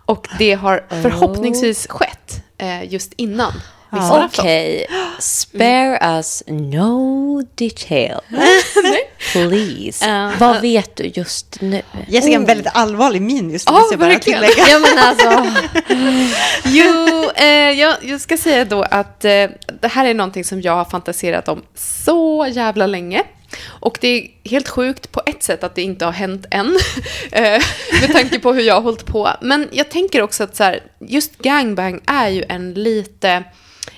Och 0.05 0.29
det 0.39 0.53
har 0.53 0.85
förhoppningsvis 1.03 1.87
skett 1.87 2.45
eh, 2.59 2.93
just 2.93 3.13
innan 3.17 3.53
midsommarafton. 3.91 4.45
Okej, 4.45 4.87
spare 5.19 5.99
us 6.17 6.43
no 6.47 7.43
detail. 7.55 8.21
Please. 9.33 10.07
Ja. 10.07 10.33
Vad 10.39 10.61
vet 10.61 10.97
du 10.97 11.11
just 11.15 11.61
nu? 11.61 11.83
Jessica 12.09 12.33
har 12.35 12.41
en 12.41 12.47
väldigt 12.47 12.73
allvarlig 12.73 13.23
min 13.23 13.51
just 13.51 13.69
nu, 13.69 13.75
Ja, 13.75 13.81
måste 13.81 13.93
jag 13.95 14.01
bara 14.01 14.19
tillägga. 14.19 14.69
Ja, 14.69 14.79
men 14.79 14.99
alltså. 14.99 15.47
Jo, 16.65 17.31
eh, 17.37 17.47
jag, 17.81 17.97
jag 18.03 18.21
ska 18.21 18.37
säga 18.37 18.65
då 18.65 18.83
att 18.83 19.25
eh, 19.25 19.47
det 19.81 19.89
här 19.89 20.07
är 20.07 20.15
någonting 20.15 20.45
som 20.45 20.61
jag 20.63 20.73
har 20.73 20.85
fantiserat 20.85 21.49
om 21.49 21.63
så 21.75 22.47
jävla 22.51 22.87
länge. 22.87 23.23
och 23.81 23.99
det 24.01 24.09
är 24.09 24.51
helt 24.51 24.69
sjukt 24.69 25.13
på 25.13 25.23
ett 25.27 25.43
sätt 25.43 25.65
att 25.65 25.75
det 25.75 25.83
inte 25.83 26.05
har 26.05 26.13
hänt 26.13 26.47
än. 26.51 26.67
eh, 27.33 27.63
med 28.01 28.13
tanke 28.13 28.39
på 28.39 28.53
hur 28.53 28.63
jag 28.63 28.75
har 28.75 28.83
hållit 28.83 29.07
på. 29.07 29.31
Men 29.41 29.69
jag 29.73 29.91
tänker 29.91 30.23
också 30.23 30.45
att 30.45 30.57
så 30.57 30.65
här, 30.65 30.81
just 31.01 31.39
gangbang 31.39 32.01
är 32.07 32.29
ju 32.29 32.45
en 32.49 32.75
lite 32.75 33.45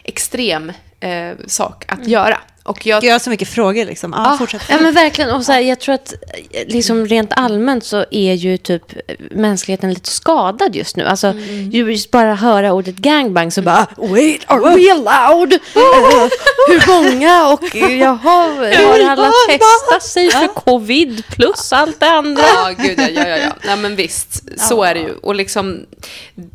extrem 0.04 0.72
eh, 1.00 1.10
sak 1.46 1.84
att 1.88 2.06
göra. 2.06 2.38
Och 2.62 2.86
jag, 2.86 3.04
Jag 3.04 3.14
har 3.14 3.18
så 3.18 3.30
mycket 3.30 3.48
frågor 3.48 3.84
liksom. 3.84 4.14
Ja, 4.16 4.30
Ja, 4.32 4.38
fortsätt. 4.38 4.62
ja 4.68 4.80
men 4.80 4.94
verkligen. 4.94 5.30
Och 5.30 5.44
så 5.44 5.52
här, 5.52 5.60
jag 5.60 5.80
tror 5.80 5.94
att 5.94 6.12
eh, 6.52 6.66
liksom 6.66 7.06
rent 7.06 7.32
allmänt 7.36 7.84
så 7.84 8.04
är 8.10 8.34
ju 8.34 8.56
typ 8.56 8.82
mänskligheten 9.30 9.92
lite 9.92 10.10
skadad 10.10 10.76
just 10.76 10.96
nu. 10.96 11.04
Alltså, 11.04 11.32
ju 11.70 11.90
just 11.92 12.10
bara 12.10 12.34
höra 12.34 12.72
ordet 12.72 12.96
gangbang 12.96 13.50
så 13.50 13.62
bara 13.62 13.86
Wait, 13.96 14.42
are 14.46 14.74
we 14.76 14.92
allowed? 14.92 15.52
Eh, 15.52 15.58
hur 16.68 16.86
många? 16.88 17.48
Och 17.48 17.76
eh, 17.76 17.98
jaha, 17.98 18.48
har 18.88 19.10
alla 19.10 19.32
testat 19.48 20.02
sig 20.02 20.30
för 20.30 20.46
covid 20.48 21.24
plus 21.30 21.72
allt 21.72 22.00
det 22.00 22.10
andra? 22.10 22.42
Ja, 22.42 22.70
gud 22.78 22.98
ja, 23.00 23.08
ja, 23.08 23.28
ja, 23.28 23.36
ja. 23.36 23.52
Nej, 23.66 23.76
men 23.76 23.96
visst, 23.96 24.42
så 24.68 24.82
är 24.82 24.94
det 24.94 25.00
ju. 25.00 25.12
Och 25.22 25.34
liksom, 25.34 25.86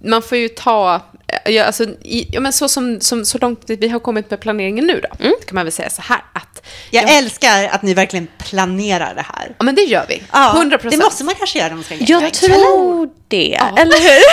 man 0.04 0.22
får 0.22 0.38
ju 0.38 0.48
ta, 0.50 1.02
ja, 1.46 1.64
alltså, 1.64 1.84
i, 1.84 2.28
ja, 2.32 2.40
men 2.40 2.54
så, 2.54 2.68
som, 2.70 3.02
som, 3.02 3.26
så 3.26 3.38
långt 3.38 3.64
vi 3.68 3.88
har 3.90 4.00
kommit 4.00 4.30
med 4.30 4.40
planeringen 4.40 4.86
nu 4.88 5.02
då, 5.02 5.10
kan 5.26 5.56
man 5.56 5.66
väl 5.66 5.72
säga 5.72 5.90
så 5.90 6.02
här 6.02 6.24
att, 6.34 6.62
Jag 6.92 7.04
ja, 7.04 7.08
älskar 7.10 7.68
att 7.72 7.82
ni 7.82 7.94
verkligen 7.94 8.28
planerar 8.38 9.16
det 9.16 9.26
här. 9.34 9.56
ja 9.58 9.64
men 9.64 9.76
det 9.76 9.82
gör 9.82 10.06
vi, 10.10 10.22
Ja, 10.32 10.54
100 10.56 10.78
Det 10.78 10.82
procent. 10.82 11.04
måste 11.04 11.24
man 11.24 11.36
kanske 11.36 11.60
göra 11.60 11.70
om 11.70 11.76
man 11.76 11.84
ska 11.84 11.96
Jag 12.00 12.34
tror 12.34 13.10
det, 13.28 13.54
eller 13.78 13.98
hur? 14.00 14.24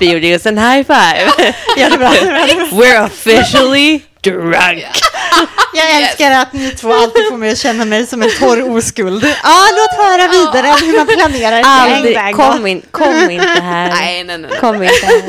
Vi 0.00 0.10
gjorde 0.12 0.26
just 0.26 0.46
en 0.46 0.58
high 0.58 0.82
five. 0.86 1.32
Ja, 1.76 1.88
det 1.88 1.94
är 1.94 1.98
bra. 1.98 2.08
We're 2.70 3.06
officially 3.06 4.00
drunk. 4.20 4.84
Jag 5.74 5.96
älskar 5.96 6.30
att 6.30 6.52
ni 6.52 6.70
två 6.70 6.92
alltid 6.92 7.28
får 7.28 7.36
mig 7.36 7.50
att 7.50 7.58
känna 7.58 7.84
mig 7.84 8.06
som 8.06 8.22
en 8.22 8.30
torr 8.38 8.76
oskuld. 8.76 9.24
Ja, 9.42 9.66
låt 9.76 10.06
höra 10.06 10.28
vidare 10.28 10.72
om 10.74 10.80
hur 10.88 10.96
man 10.96 11.06
planerar 11.06 11.60
ett 11.60 11.66
Aldrig, 11.66 12.14
gangbang. 12.14 12.52
kom, 12.52 12.66
in, 12.66 12.82
kom 12.90 13.30
inte 13.30 13.60
här. 13.60 13.88
Nej, 13.88 14.24
nej, 14.24 14.38
nej. 14.38 14.50
Kom 14.60 14.82
inte 14.82 15.06
här. 15.06 15.22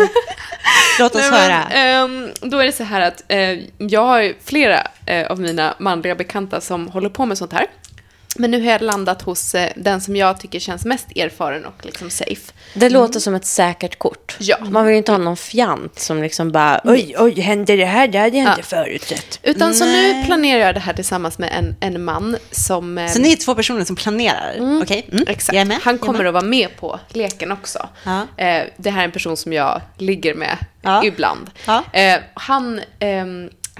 Låt 1.00 1.16
oss 1.16 1.22
Nej, 1.32 1.42
höra. 1.42 1.64
men, 1.70 2.04
ehm, 2.04 2.30
då 2.42 2.58
är 2.60 2.66
det 2.66 2.72
så 2.72 2.84
här 2.84 3.02
att 3.02 3.24
eh, 3.28 3.60
jag 3.78 4.06
har 4.06 4.34
flera 4.46 4.88
eh, 5.06 5.28
av 5.32 5.40
mina 5.40 5.76
manliga 5.80 6.16
bekanta 6.16 6.62
som 6.62 6.88
håller 6.88 7.10
på 7.10 7.26
med 7.26 7.38
sånt 7.38 7.54
här. 7.54 7.66
Men 8.38 8.52
nu 8.52 8.62
har 8.66 8.72
jag 8.72 8.82
landat 8.82 9.22
hos 9.22 9.56
eh, 9.56 9.70
den 9.76 10.02
som 10.02 10.16
jag 10.16 10.40
tycker 10.40 10.60
känns 10.60 10.86
mest 10.86 11.08
erfaren 11.16 11.66
och 11.66 11.74
liksom 11.86 12.10
safe. 12.10 12.52
Det 12.74 12.90
låter 12.90 13.20
som 13.20 13.36
ett 13.36 13.46
säkert 13.46 14.00
kort. 14.00 14.36
Ja. 14.40 14.58
Man 14.62 14.86
vill 14.86 14.92
ju 14.92 14.98
inte 14.98 15.12
ha 15.12 15.18
någon 15.20 15.38
fjant 15.38 16.00
som 16.00 16.22
liksom 16.22 16.52
bara 16.52 16.82
oj, 16.84 17.16
oj, 17.18 17.42
händer 17.42 17.78
det 17.78 17.86
här? 17.86 18.08
Det 18.08 18.18
hade 18.18 18.38
jag 18.38 18.50
inte 18.52 18.64
förutsett. 18.64 19.40
Utan 19.44 19.74
så 19.76 19.86
nu 19.86 20.24
planerar 20.26 20.66
jag 20.66 20.76
det 20.76 20.80
här 20.80 20.94
tillsammans 20.94 21.38
med 21.40 21.50
en, 21.58 21.76
en 21.80 22.04
man 22.04 22.38
som... 22.52 22.98
eh, 22.98 23.08
Så 23.12 23.20
ni 23.20 23.32
är 23.32 23.36
två 23.36 23.56
personer 23.56 23.86
som 23.86 23.96
planerar? 23.96 24.80
Okej, 24.84 25.08
mm. 25.12 25.24
Exakt. 25.28 25.54
Jag 25.56 25.62
är 25.62 25.66
med. 25.66 25.78
Han 25.82 25.98
kommer 25.98 26.26
att 26.26 26.34
vara 26.34 26.44
med 26.44 26.76
på 26.78 27.00
leken 27.10 27.52
också. 27.52 27.90
Ja. 28.04 28.28
Eh, 28.38 28.64
det 28.78 28.90
här 28.90 29.00
är 29.02 29.06
en 29.06 29.12
person 29.12 29.38
som 29.38 29.54
jag 29.54 29.82
ligger 29.98 30.34
med 30.36 30.58
Ja. 30.82 31.04
ibland. 31.04 31.52
Ja. 31.66 31.84
Eh, 31.94 32.20
han, 32.34 32.82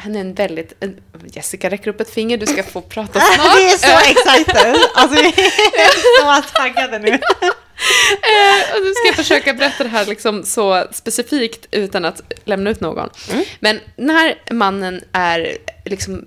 han 0.04 0.16
är 0.16 0.22
en 0.22 0.34
väldigt... 0.34 0.74
En, 0.80 1.02
Jessica 1.34 1.70
räcker 1.70 1.90
upp 1.90 2.02
ett 2.02 2.10
finger, 2.10 2.38
du 2.38 2.46
ska 2.46 2.64
få 2.64 2.82
prata 2.82 3.20
snart. 3.36 3.58
Vi 3.58 3.74
är 3.74 3.78
så 3.78 4.12
excited. 4.12 4.76
Alltså, 4.94 5.22
vi 5.22 5.28
är 5.28 6.42
så 6.42 6.48
taggade 6.54 7.00
nu. 7.00 7.10
Eh, 7.10 8.76
och 8.76 8.82
nu 8.84 8.94
ska 8.94 9.08
jag 9.08 9.16
försöka 9.16 9.54
berätta 9.54 9.84
det 9.84 9.90
här 9.90 10.06
liksom 10.06 10.44
så 10.44 10.88
specifikt 10.92 11.68
utan 11.72 12.06
att 12.06 12.22
lämna 12.46 12.70
ut 12.70 12.82
någon. 12.82 13.10
Mm. 13.32 13.46
Men 13.60 13.80
när 13.96 14.54
mannen 14.54 15.04
är 15.12 15.58
liksom, 15.86 16.26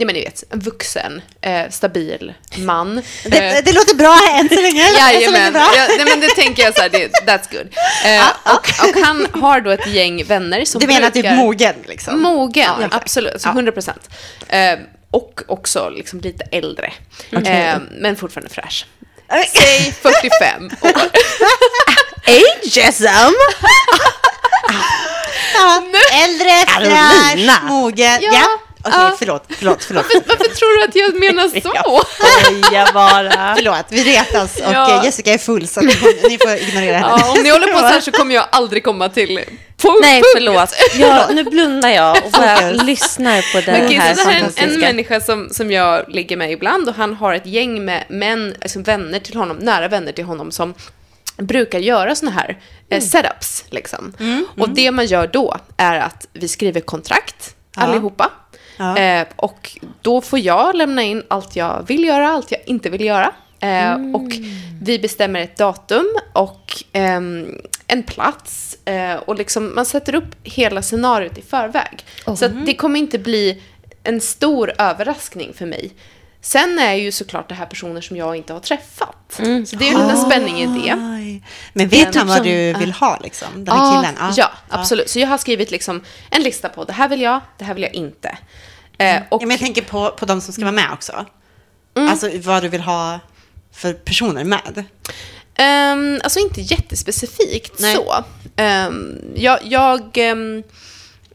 ja 0.00 0.06
men 0.06 0.14
ni 0.14 0.20
vet, 0.24 0.44
en 0.52 0.60
vuxen, 0.60 1.22
eh, 1.42 1.70
stabil 1.70 2.34
man. 2.56 2.98
eh, 2.98 3.04
Det, 3.30 3.62
det 3.64 3.72
låter 3.72 3.94
bra 3.94 4.18
än 4.34 4.48
så 4.48 4.54
länge. 4.60 4.82
Jajamän, 4.98 5.54
ja, 5.54 5.86
nej, 5.88 6.04
men 6.04 6.20
det 6.20 6.28
tänker 6.28 6.62
jag 6.62 6.74
så 6.76 6.82
här, 6.82 6.88
det, 6.88 7.08
that's 7.26 7.50
good. 7.50 7.68
Eh, 8.04 8.28
och, 8.54 8.88
och 8.88 9.00
han 9.06 9.26
har 9.42 9.60
då 9.60 9.70
ett 9.70 9.86
gäng 9.86 10.24
vänner 10.24 10.64
som 10.64 10.80
Du 10.80 10.86
menar 10.86 11.10
typ 11.10 11.12
brukar- 11.12 11.36
mogen 11.36 11.74
liksom? 11.86 12.22
Mogen, 12.22 12.70
Ja, 12.80 12.88
absolut. 12.90 13.40
Så 13.42 13.48
Ja. 13.48 13.52
100 13.52 13.72
procent. 13.72 14.10
Eh, 14.48 14.72
och 15.10 15.40
också 15.48 15.88
liksom 15.88 16.20
lite 16.20 16.44
äldre. 16.52 16.92
Eh, 17.44 17.74
men 17.90 18.16
fortfarande 18.16 18.54
fräsch. 18.54 18.86
Säg 19.54 19.92
45 20.02 20.70
år. 20.82 20.92
Ageism! 22.64 23.06
Äldre, 26.24 26.64
fräsch, 26.66 27.62
mogen. 27.62 28.18
Ja. 28.22 28.30
Ja. 28.32 28.46
Okej, 28.84 28.92
Ja. 29.00 29.16
förlåt, 29.18 29.44
förlåt, 29.48 29.84
förlåt. 29.84 30.04
Varför 30.26 30.44
tror 30.54 30.78
du 30.78 30.84
att 30.84 30.96
jag 30.96 31.20
menar 31.20 31.48
så? 31.60 31.60
Skoja 32.64 32.86
bara. 32.94 33.54
Förlåt, 33.56 33.84
vi 33.88 34.04
retas 34.04 34.56
och 34.56 34.72
Ja. 34.72 34.98
eh, 34.98 35.04
Jessica 35.04 35.32
är 35.34 35.38
full 35.38 35.68
så 35.68 35.80
ni 35.80 35.92
får, 35.92 36.54
ignorera 36.56 36.96
henne. 36.98 37.06
Ja, 37.20 37.32
om 37.36 37.42
ni 37.42 37.50
håller 37.50 37.72
på 37.72 37.78
så 37.78 37.84
här 37.84 38.00
så 38.00 38.12
kommer 38.18 38.34
jag 38.34 38.44
aldrig 38.52 38.84
komma 38.84 39.08
till 39.08 39.36
punkt. 39.76 39.98
Nej, 40.02 40.22
förlåt. 40.36 40.70
Jag, 40.94 41.34
nu 41.34 41.44
blundar 41.44 41.88
jag 41.88 42.16
och 42.24 42.30
bara 42.32 42.70
lyssnar 42.70 43.52
på 43.52 43.70
den 43.70 43.84
okej, 43.86 43.96
här 43.96 44.14
så 44.14 44.24
det 44.24 44.30
här 44.34 44.40
är 44.40 44.62
en, 44.64 44.70
en 44.74 44.80
människa 44.80 45.20
som, 45.20 45.48
som 45.50 45.70
jag 45.70 46.04
ligger 46.08 46.36
med 46.36 46.52
ibland 46.52 46.88
och 46.88 46.94
han 46.94 47.14
har 47.14 47.34
ett 47.34 47.46
gäng 47.46 47.84
med 47.84 48.04
män, 48.08 48.54
alltså 48.62 48.80
vänner 48.80 49.18
till 49.18 49.36
honom, 49.36 49.56
nära 49.56 49.88
vänner 49.88 50.12
till 50.12 50.24
honom 50.24 50.50
som 50.52 50.74
brukar 51.36 51.78
göra 51.78 52.14
såna 52.14 52.30
här 52.30 52.58
eh, 52.90 53.00
setups. 53.02 53.64
Liksom. 53.70 54.12
Och 54.58 54.68
det 54.68 54.90
man 54.90 55.06
gör 55.06 55.26
då 55.26 55.56
är 55.76 55.98
att 56.00 56.26
vi 56.32 56.48
skriver 56.48 56.80
kontrakt 56.80 57.54
Ja. 57.76 57.82
allihopa. 57.82 58.30
Ja. 58.80 58.96
Eh, 58.98 59.26
och 59.36 59.78
då 60.02 60.20
får 60.20 60.38
jag 60.38 60.76
lämna 60.76 61.02
in 61.02 61.22
allt 61.28 61.56
jag 61.56 61.84
vill 61.88 62.04
göra, 62.04 62.28
allt 62.28 62.50
jag 62.52 62.60
inte 62.66 62.90
vill 62.90 63.00
göra. 63.04 63.32
Eh, 63.60 63.92
Och 64.14 64.28
vi 64.82 64.98
bestämmer 64.98 65.40
ett 65.40 65.56
datum 65.56 66.06
och 66.32 66.84
ehm, 66.92 67.60
en 67.86 68.02
plats. 68.02 68.76
Eh, 68.84 69.14
och 69.16 69.34
liksom, 69.34 69.74
man 69.74 69.86
sätter 69.86 70.14
upp 70.14 70.34
hela 70.44 70.82
scenariot 70.82 71.38
i 71.38 71.42
förväg. 71.42 72.04
Så 72.38 72.44
att 72.44 72.66
det 72.66 72.74
kommer 72.74 72.98
inte 73.00 73.18
bli 73.18 73.62
en 74.04 74.20
stor 74.20 74.72
överraskning 74.78 75.52
för 75.54 75.66
mig. 75.66 75.90
Sen 76.42 76.78
är 76.78 76.94
ju 76.94 77.12
såklart 77.12 77.48
det 77.48 77.54
här 77.54 77.66
personer 77.66 78.00
som 78.00 78.16
jag 78.16 78.36
inte 78.36 78.52
har 78.52 78.60
träffat. 78.60 79.16
Så 79.66 79.76
det 79.76 79.84
är 79.84 79.88
ju 79.90 79.94
en 79.94 80.06
liten 80.08 80.16
spänning 80.30 80.56
i 80.62 80.66
det. 80.66 80.94
Men 81.72 81.88
vet 81.88 82.14
han 82.14 82.26
vad 82.28 82.36
liksom- 82.46 82.52
du 82.52 82.72
vill 82.78 82.92
ha 82.92 83.18
liksom? 83.22 83.48
Den 83.64 83.76
här 83.76 84.02
killen? 84.02 84.14
Ja, 84.20 84.32
ja, 84.36 84.50
absolut. 84.68 85.10
Så 85.10 85.18
jag 85.18 85.28
har 85.28 85.38
skrivit 85.38 85.70
liksom 85.70 86.02
en 86.30 86.42
lista 86.42 86.68
på 86.68 86.84
det 86.84 86.92
här 86.92 87.08
vill 87.08 87.20
jag, 87.20 87.40
det 87.58 87.64
här 87.64 87.74
vill 87.74 87.82
jag 87.82 87.94
inte. 87.94 88.38
Eh, 89.00 89.22
och, 89.28 89.42
Ja, 89.42 89.46
men 89.46 89.50
jag 89.50 89.60
tänker 89.60 89.82
på, 89.82 90.10
på 90.10 90.26
de 90.26 90.40
som 90.40 90.52
ska 90.54 90.62
vara 90.62 90.72
med 90.72 90.88
också. 90.92 91.26
Mm. 91.96 92.08
Alltså 92.08 92.30
vad 92.42 92.62
du 92.62 92.68
vill 92.68 92.80
ha 92.80 93.20
för 93.72 93.92
personer 93.92 94.44
med. 94.44 94.84
ehm, 95.54 96.20
alltså 96.24 96.38
inte 96.38 96.60
jättespecifikt 96.60 97.80
Nej. 97.80 97.94
så. 97.96 98.24
Ehm, 98.56 99.18
jag, 99.34 99.58
jag, 99.64 100.18
ehm, 100.18 100.62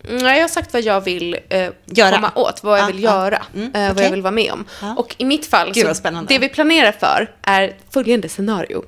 nej, 0.10 0.36
jag 0.38 0.44
har 0.44 0.48
sagt 0.48 0.74
vad 0.74 0.82
jag 0.82 1.02
vill 1.02 1.38
eh, 1.50 1.70
Göra. 1.86 2.16
komma 2.16 2.32
åt, 2.36 2.64
vad 2.64 2.80
jag 2.80 2.84
Ja, 2.84 2.88
vill 2.94 3.04
ja. 3.04 3.12
göra, 3.12 3.42
Mm, 3.56 3.76
eh, 3.76 3.82
vad 3.82 3.92
okej. 3.92 4.04
jag 4.04 4.12
vill 4.12 4.22
vara 4.22 4.32
med 4.32 4.52
om. 4.52 4.66
Ja. 4.82 4.96
Och 4.98 5.16
i 5.18 5.26
mitt 5.26 5.46
fall, 5.46 5.72
Gud, 5.74 5.96
så 5.96 6.02
vad 6.04 6.28
det 6.28 6.38
vi 6.38 6.50
planerar 6.50 6.92
för 6.92 7.32
är 7.44 7.74
följande 7.94 8.30
scenario. 8.30 8.84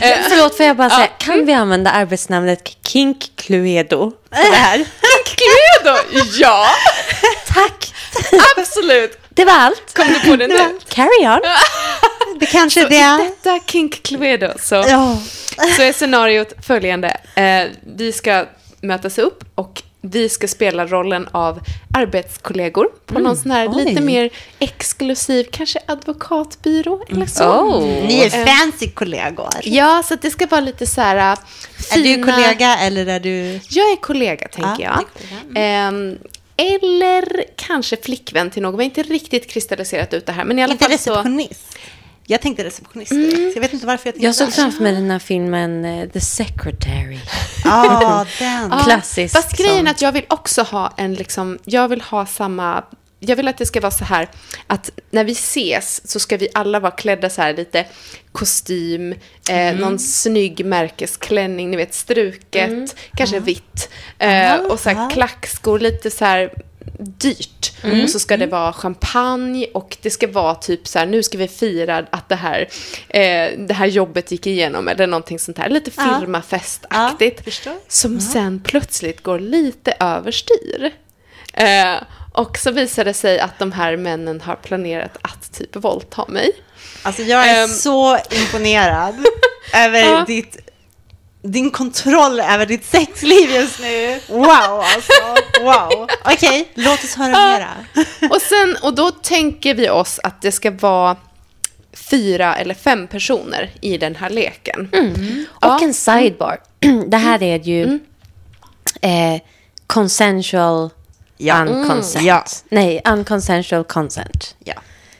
Eh, 0.00 0.16
Förlåt, 0.28 0.56
får 0.56 0.66
jag 0.66 0.76
bara 0.76 0.90
säga, 0.96 1.06
kan 1.18 1.46
vi 1.46 1.52
använda 1.52 1.90
arbetsnamnet 1.90 2.76
Kink 2.86 3.32
Cluedo 3.36 4.10
på 4.10 4.16
det 4.30 4.56
här? 4.56 4.76
Cluedo, 5.24 5.98
ja, 6.38 6.66
Tack! 7.46 7.94
absolut. 8.58 9.18
Det 9.30 9.44
var 9.44 9.52
allt. 9.52 9.94
Kom 9.96 10.06
du 10.08 10.20
på 10.30 10.36
det 10.36 10.46
nu? 10.46 10.78
Carry 10.88 11.26
on. 11.28 11.40
Det 12.40 12.46
kanske 12.46 12.82
Så 12.82 12.88
det 12.88 12.94
i 12.96 13.00
är. 13.00 13.18
detta 13.18 13.60
Kink 13.66 14.02
Cluedo 14.02 14.52
så, 14.60 14.74
Ja. 14.74 15.18
så 15.76 15.82
är 15.82 15.92
scenariot 15.92 16.52
följande. 16.66 17.16
Eh, 17.34 17.64
vi 17.96 18.12
ska 18.12 18.44
mötas 18.80 19.18
upp 19.18 19.44
och 19.54 19.82
vi 20.10 20.28
ska 20.28 20.48
spela 20.48 20.86
rollen 20.86 21.28
av 21.32 21.60
arbetskollegor 21.94 22.86
på 23.06 23.18
någon 23.18 23.36
sån 23.36 23.50
här 23.50 23.68
oj. 23.68 23.84
lite 23.84 24.00
mer 24.02 24.30
exklusiv, 24.58 25.46
kanske 25.50 25.78
advokatbyrå 25.86 27.04
eller 27.10 27.26
så. 27.26 27.44
Oh. 27.44 27.82
Ni 27.84 28.18
är 28.20 28.46
fancy 28.46 28.88
kollegor. 28.90 29.48
Ja, 29.62 30.02
så 30.04 30.14
att 30.14 30.22
det 30.22 30.30
ska 30.30 30.46
vara 30.46 30.60
lite 30.60 30.86
så 30.86 31.00
här 31.00 31.16
äh, 31.16 31.38
Är 31.92 31.96
du 31.96 32.02
fina- 32.02 32.32
kollega 32.32 32.78
eller 32.78 33.06
är 33.06 33.20
du... 33.20 33.60
Jag 33.70 33.92
är 33.92 33.96
kollega, 33.96 34.48
tänker 34.48 34.84
Ja, 34.84 35.00
jag. 35.00 35.04
kollega. 35.28 35.60
Ehm, 35.66 36.18
eller 36.56 37.44
kanske 37.56 37.96
flickvän 37.96 38.50
till 38.50 38.62
någon. 38.62 38.72
Vi 38.72 38.78
har 38.78 38.84
inte 38.84 39.02
riktigt 39.02 39.50
kristalliserat 39.50 40.14
ut 40.14 40.26
det 40.26 40.32
här, 40.32 40.44
men 40.44 40.58
i 40.58 40.62
alla 40.62 40.72
Inte 40.72 40.84
fall 40.84 40.98
så... 40.98 41.10
receptionist. 41.12 41.78
Jag 42.30 42.40
tänkte 42.40 42.64
receptionist 42.64 43.10
direkt. 43.10 43.54
Jag 43.54 43.60
vet 43.60 43.72
inte 43.72 43.86
varför 43.86 44.06
jag 44.06 44.14
tänkte 44.14 44.26
Jag 44.26 44.34
såg 44.34 44.52
framför 44.52 44.82
mig 44.82 44.92
den 44.92 45.10
här 45.10 45.18
filmen 45.18 45.84
eh, 45.84 46.08
The 46.08 46.20
Secretary. 46.20 47.18
Ja, 47.64 48.26
den. 48.38 48.70
Ja, 48.70 48.84
Klassiskt 48.84 49.36
Fast 49.36 49.56
grejen 49.56 49.86
är 49.86 49.90
att 49.90 50.02
jag 50.02 50.12
vill 50.12 50.24
också 50.28 50.62
ha 50.62 50.94
en, 50.96 51.14
liksom, 51.14 51.58
jag 51.64 51.88
vill 51.88 52.00
ha 52.00 52.26
samma, 52.26 52.84
jag 53.20 53.36
vill 53.36 53.48
att 53.48 53.58
det 53.58 53.66
ska 53.66 53.80
vara 53.80 53.90
så 53.90 54.04
här 54.04 54.28
att 54.66 54.90
när 55.10 55.24
vi 55.24 55.32
ses 55.32 56.10
så 56.10 56.20
ska 56.20 56.36
vi 56.36 56.48
alla 56.54 56.80
vara 56.80 56.92
klädda 56.92 57.30
så 57.30 57.42
här 57.42 57.54
lite 57.54 57.86
kostym, 58.32 59.14
eh, 59.50 59.74
någon 59.74 59.98
snygg 59.98 60.66
märkesklänning, 60.66 61.70
ni 61.70 61.76
vet 61.76 61.94
struket, 61.94 62.96
kanske 63.16 63.40
vitt. 63.40 63.88
Eh, 64.18 64.54
och 64.54 64.80
så 64.80 64.90
här 64.90 65.10
klackskor, 65.10 65.78
lite 65.78 66.10
så 66.10 66.24
här 66.24 66.50
dyrt. 66.98 67.72
Och 68.04 68.10
så 68.10 68.18
ska 68.18 68.36
det 68.36 68.46
vara 68.46 68.72
champagne 68.72 69.66
och 69.74 69.96
det 70.02 70.10
ska 70.10 70.26
vara 70.28 70.54
typ 70.54 70.88
så 70.88 70.98
här, 70.98 71.06
nu 71.06 71.22
ska 71.22 71.38
vi 71.38 71.48
fira 71.48 72.06
att 72.10 72.28
det 72.28 72.34
här, 72.36 72.68
eh, 73.08 73.58
det 73.58 73.74
här 73.74 73.86
jobbet 73.86 74.30
gick 74.30 74.46
igenom 74.46 74.88
eller 74.88 75.06
någonting 75.06 75.38
sånt 75.38 75.58
här. 75.58 75.68
Lite 75.68 75.90
Ja. 75.96 76.18
firmafestaktigt. 76.20 77.66
Ja, 77.66 77.72
som 77.88 78.20
sen 78.20 78.60
plötsligt 78.64 79.22
går 79.22 79.38
lite 79.38 79.94
överstyr. 80.00 80.90
Eh, 81.52 81.94
och 82.32 82.58
så 82.58 82.70
visar 82.70 83.04
det 83.04 83.14
sig 83.14 83.40
att 83.40 83.58
de 83.58 83.72
här 83.72 83.96
männen 83.96 84.40
har 84.40 84.56
planerat 84.56 85.16
att 85.22 85.52
typ 85.52 85.76
våldta 85.76 86.24
mig. 86.28 86.52
Alltså 87.02 87.22
jag 87.22 87.48
är 87.48 87.62
Ehm. 87.64 87.68
så 87.68 88.18
imponerad 88.30 89.14
över 89.74 89.98
Ja. 90.00 90.24
ditt, 90.26 90.56
din 91.42 91.70
kontroll 91.70 92.40
över 92.40 92.66
ditt 92.66 92.84
sexliv 92.84 93.50
just 93.50 93.80
nu. 93.80 94.20
Wow, 94.28 94.44
alltså. 94.94 95.12
Wow. 95.62 96.08
Okej, 96.24 96.68
låt 96.74 97.04
oss 97.04 97.14
höra 97.14 97.28
mera. 97.28 97.68
Och, 98.30 98.42
sen, 98.42 98.76
och 98.82 98.94
då 98.94 99.10
tänker 99.10 99.74
vi 99.74 99.90
oss 99.90 100.20
att 100.22 100.42
det 100.42 100.52
ska 100.52 100.70
vara 100.70 101.16
fyra 102.10 102.56
eller 102.56 102.74
fem 102.74 103.06
personer 103.06 103.70
i 103.80 103.98
den 103.98 104.16
här 104.16 104.30
leken. 104.30 104.88
Och 105.50 105.82
en 105.82 105.94
sidebar. 105.94 106.58
Det 107.06 107.16
här 107.16 107.42
är 107.42 107.58
ju 107.58 107.98
eh, 109.00 109.40
consensual 109.86 110.90
Ja. 111.36 111.64
unconsent. 111.64 112.14
Mm. 112.14 112.26
Ja. 112.26 112.44
Nej, 112.68 113.00
unconsensual 113.04 113.84
consent. 113.84 114.56
Ja. 114.64 114.74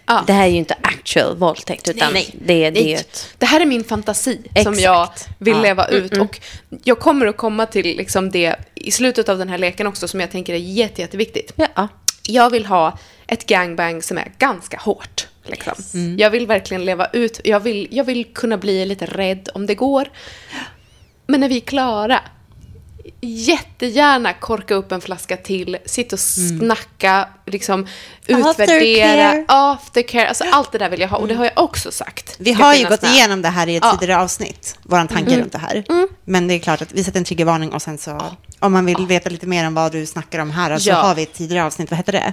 Ja. 0.08 0.24
Det 0.26 0.32
här 0.32 0.42
är 0.44 0.50
ju 0.50 0.56
inte 0.56 0.74
actual 0.82 1.36
våldtäkt, 1.36 1.88
utan 1.88 2.12
Nej, 2.12 2.34
det, 2.46 2.64
är- 2.64 2.70
det 2.70 2.80
är 2.80 2.82
ju 2.84 2.92
Nej, 2.92 2.94
ett... 2.94 3.26
Det 3.38 3.46
här 3.46 3.60
är 3.60 3.66
min 3.66 3.84
fantasi 3.84 4.36
som 4.36 4.72
Exakt. 4.72 4.80
jag 4.80 5.08
vill 5.38 5.54
Ja. 5.54 5.62
leva 5.62 5.86
ut. 5.86 6.16
Och 6.16 6.40
jag 6.84 6.98
kommer 6.98 7.26
att 7.26 7.36
komma 7.36 7.66
till 7.66 7.86
liksom 7.96 8.30
det 8.30 8.56
i 8.74 8.90
slutet 8.90 9.28
av 9.28 9.38
den 9.38 9.48
här 9.48 9.58
leken 9.58 9.86
också 9.86 10.08
som 10.08 10.20
jag 10.20 10.30
tänker 10.30 10.52
är 10.54 10.58
jätte, 10.58 11.00
jätteviktigt. 11.00 11.52
Ja. 11.74 11.88
Jag 12.22 12.50
vill 12.50 12.66
ha 12.66 12.98
ett 13.26 13.46
gangbang 13.46 14.02
som 14.02 14.18
är 14.18 14.32
ganska 14.38 14.76
hårt. 14.76 15.26
Liksom. 15.46 16.16
Jag 16.18 16.30
vill 16.30 16.46
verkligen 16.46 16.84
leva 16.84 17.06
ut, 17.12 17.40
jag 17.44 17.60
vill, 17.60 17.88
jag 17.90 18.04
vill 18.04 18.24
kunna 18.24 18.56
bli 18.58 18.86
lite 18.86 19.06
rädd 19.06 19.48
om 19.54 19.66
det 19.66 19.74
går. 19.74 20.08
Men 21.26 21.40
när 21.40 21.48
vi 21.48 21.56
är 21.56 21.60
klara, 21.60 22.20
jättegärna 23.20 24.32
korka 24.32 24.74
upp 24.74 24.92
en 24.92 25.00
flaska 25.00 25.36
till, 25.36 25.76
sitta 25.86 26.16
och 26.16 26.20
snacka, 26.20 27.28
liksom 27.46 27.86
utvärdera, 28.26 29.28
Aftercare. 29.28 29.44
aftercare, 29.48 30.28
alltså 30.28 30.44
allt 30.52 30.72
det 30.72 30.78
där 30.78 30.90
vill 30.90 31.00
jag 31.00 31.08
ha. 31.08 31.16
Och 31.18 31.28
det 31.28 31.34
har 31.34 31.44
jag 31.44 31.52
också 31.64 31.90
sagt. 31.92 32.36
Vi 32.38 32.52
har 32.52 32.74
ju 32.74 32.88
gått 32.88 33.02
med. 33.02 33.10
igenom 33.12 33.42
det 33.42 33.48
här 33.48 33.66
i 33.66 33.76
ett 33.76 33.84
Ja. 33.84 33.92
tidigare 33.98 34.20
avsnitt, 34.22 34.78
vår 34.82 35.06
tanke 35.06 35.40
runt 35.40 35.52
det 35.52 35.58
här. 35.58 35.84
Men 36.24 36.48
det 36.48 36.54
är 36.54 36.58
klart 36.58 36.82
att 36.82 36.92
vi 36.92 37.04
sätter 37.04 37.18
en 37.18 37.24
triggervarning 37.24 37.72
och 37.72 37.82
sen 37.82 37.98
så, 37.98 38.22
om 38.60 38.72
man 38.72 38.86
vill 38.86 39.06
veta 39.06 39.30
lite 39.30 39.46
mer 39.46 39.66
om 39.66 39.74
vad 39.74 39.92
du 39.92 40.06
snackar 40.06 40.38
om 40.38 40.50
här, 40.50 40.78
så 40.78 40.88
Ja. 40.88 40.94
har 40.94 41.14
vi 41.14 41.22
ett 41.22 41.34
tidigare 41.34 41.64
avsnitt, 41.66 41.90
vad 41.90 41.96
heter 41.98 42.12
det? 42.12 42.32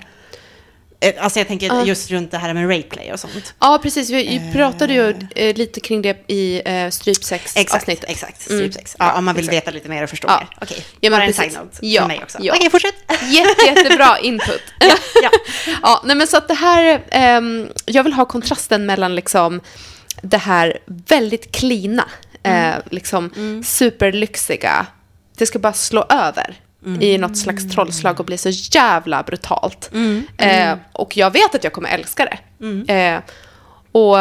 Eh, 1.08 1.24
Alltså 1.24 1.40
jag 1.40 1.48
tänker 1.48 1.86
just 1.86 2.12
runt 2.12 2.32
det 2.32 2.38
här 2.38 2.54
med 2.54 2.70
rayplay 2.70 3.14
och 3.14 3.20
sånt. 3.20 3.54
Ja, 3.60 3.80
precis. 3.84 4.10
Vi 4.10 4.52
pratade 4.54 4.94
ju 4.94 5.16
eh, 5.36 5.56
lite 5.56 5.80
kring 5.80 6.02
det 6.02 6.24
i 6.28 6.62
eh, 6.66 6.90
strypsex-avsnittet. 6.90 8.10
exakt. 8.10 8.42
Strypsex. 8.42 8.96
Ja, 9.00 9.14
om 9.18 9.26
man 9.26 9.36
vill 9.36 9.50
veta 9.50 9.72
lite 9.72 9.90
mer 9.90 10.04
och 10.04 10.10
förstå 10.10 10.28
Ja. 10.28 10.40
mer. 10.40 10.48
Okej, 10.62 10.78
Ja, 11.00 11.10
men 11.10 11.20
bara 11.20 11.24
en 11.26 11.34
precis. 11.34 11.54
side-note 11.54 11.78
Ja, 11.82 12.02
för 12.02 12.08
mig 12.08 12.20
också. 12.24 12.38
ja. 12.42 12.54
Okej, 12.58 12.70
fortsätt. 12.70 12.96
Jätte, 13.30 13.66
jättebra 13.66 14.20
input. 14.20 14.62
ja. 14.80 15.30
Ja, 15.82 16.02
nej 16.06 16.16
men 16.16 16.28
så 16.28 16.38
att 16.38 16.48
det 16.48 16.54
här, 16.54 17.02
ehm, 17.12 17.70
jag 17.86 18.04
vill 18.04 18.14
ha 18.14 18.26
kontrasten 18.26 18.86
mellan 18.86 19.16
liksom 19.16 19.62
det 20.22 20.38
här 20.38 20.78
väldigt 20.86 21.52
klina, 21.52 22.06
eh, 22.44 22.74
liksom 22.92 23.32
superlyxiga, 23.66 24.86
det 25.38 25.46
ska 25.46 25.60
bara 25.60 25.74
slå 25.74 26.06
över 26.10 26.56
i 27.02 27.18
något 27.18 27.38
slags 27.38 27.70
trollslag 27.76 28.20
och 28.20 28.26
bli 28.26 28.38
så 28.38 28.50
jävla 28.50 29.24
brutalt. 29.24 29.92
Eh, 30.38 30.74
och 30.92 31.18
jag 31.18 31.32
vet 31.32 31.56
att 31.56 31.64
jag 31.64 31.74
kommer 31.74 31.90
älska 31.90 32.26
det. 32.26 32.94
Eh, 32.94 33.20
och 33.92 34.18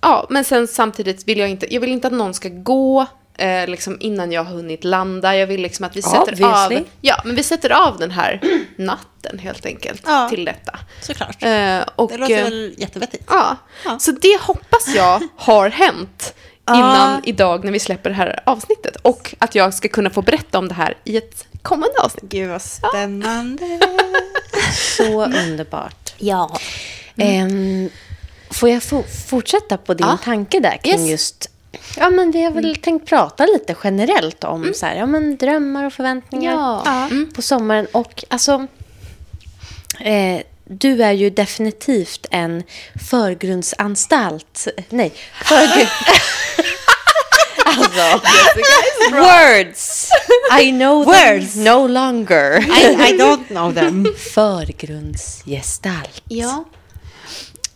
ja, 0.00 0.26
men 0.30 0.44
sen 0.44 0.66
samtidigt 0.68 1.28
vill 1.28 1.38
jag 1.38 1.48
inte, 1.48 1.74
jag 1.74 1.80
vill 1.80 1.92
inte 1.92 2.06
att 2.06 2.12
någon 2.12 2.34
ska 2.34 2.48
gå 2.48 3.06
eh, 3.38 3.66
liksom 3.68 3.96
innan 4.00 4.32
jag 4.32 4.44
har 4.44 4.54
hunnit 4.54 4.84
landa. 4.84 5.36
Jag 5.36 5.46
vill 5.46 5.60
liksom 5.62 5.84
att 5.86 5.96
vi 5.96 6.02
sätter 6.02 6.32
Obviously. 6.32 6.76
av, 6.76 6.82
ja, 7.00 7.22
men 7.24 7.36
vi 7.36 7.42
sätter 7.42 7.70
av 7.88 7.98
den 7.98 8.10
här 8.10 8.40
natten 8.76 9.38
helt 9.38 9.66
enkelt 9.66 10.02
Ja. 10.06 10.28
till 10.28 10.44
detta. 10.44 10.78
Såklart. 11.00 11.42
Eh, 11.42 11.80
och, 11.94 12.10
Det 12.10 12.16
låter 12.16 12.38
eh, 12.38 12.44
väl 12.44 12.74
jättevettigt. 12.78 13.24
ja. 13.28 13.56
Ja. 13.84 13.98
Så 13.98 14.12
det 14.12 14.40
hoppas 14.40 14.94
jag 14.94 15.22
har 15.36 15.70
hänt 15.70 16.34
innan 16.70 17.22
idag 17.24 17.64
när 17.64 17.72
vi 17.72 17.78
släpper 17.78 18.10
det 18.10 18.16
här 18.16 18.40
avsnittet. 18.46 18.96
Och 19.02 19.34
att 19.38 19.54
jag 19.54 19.74
ska 19.74 19.88
kunna 19.88 20.10
få 20.10 20.22
berätta 20.22 20.58
om 20.58 20.68
det 20.68 20.74
här 20.74 20.94
i 21.04 21.16
ett 21.16 21.46
kommande 21.68 21.98
avsnitt. 22.00 22.30
Gud 22.30 22.48
vad 22.48 22.62
spännande. 22.62 23.80
Så 24.96 25.24
underbart. 25.24 26.14
Ja. 26.18 26.58
Ehm, 27.16 27.90
får 28.50 28.68
jag 28.68 28.82
fo- 28.82 29.26
fortsätta 29.28 29.76
på 29.76 29.94
din 29.94 30.06
Ja. 30.06 30.18
tanke 30.24 30.60
där 30.60 30.76
kring 30.84 31.00
Yes. 31.00 31.10
just... 31.10 31.50
Ja, 31.96 32.10
men 32.10 32.30
vi 32.30 32.42
har 32.44 32.50
väl 32.50 32.76
tänkt 32.76 33.08
prata 33.08 33.46
lite 33.46 33.76
generellt 33.84 34.44
om 34.44 34.72
så 34.74 34.86
här, 34.86 34.96
ja, 34.96 35.06
men 35.06 35.36
drömmar 35.36 35.84
och 35.84 35.92
förväntningar 35.92 36.52
Ja. 36.52 37.06
Mm. 37.10 37.30
på 37.34 37.42
sommaren. 37.42 37.86
Och 37.92 38.24
alltså, 38.28 38.66
eh, 40.00 40.40
du 40.64 41.02
är 41.02 41.12
ju 41.12 41.30
definitivt 41.30 42.26
en 42.30 42.62
förgrundsanstalt. 43.10 44.66
Nej, 44.88 45.12
förgrund... 45.44 45.88
alltså, 47.68 48.20
words! 49.12 50.10
I 50.60 50.70
know 50.72 51.04
Words. 51.04 51.54
them 51.54 51.64
no 51.64 51.86
longer. 51.88 52.58
I, 52.60 52.94
I 53.10 53.12
don't 53.18 53.46
know 53.48 53.72
them. 53.74 54.14
Förgrundsgestalt. 54.34 56.22
Ja. 56.28 56.64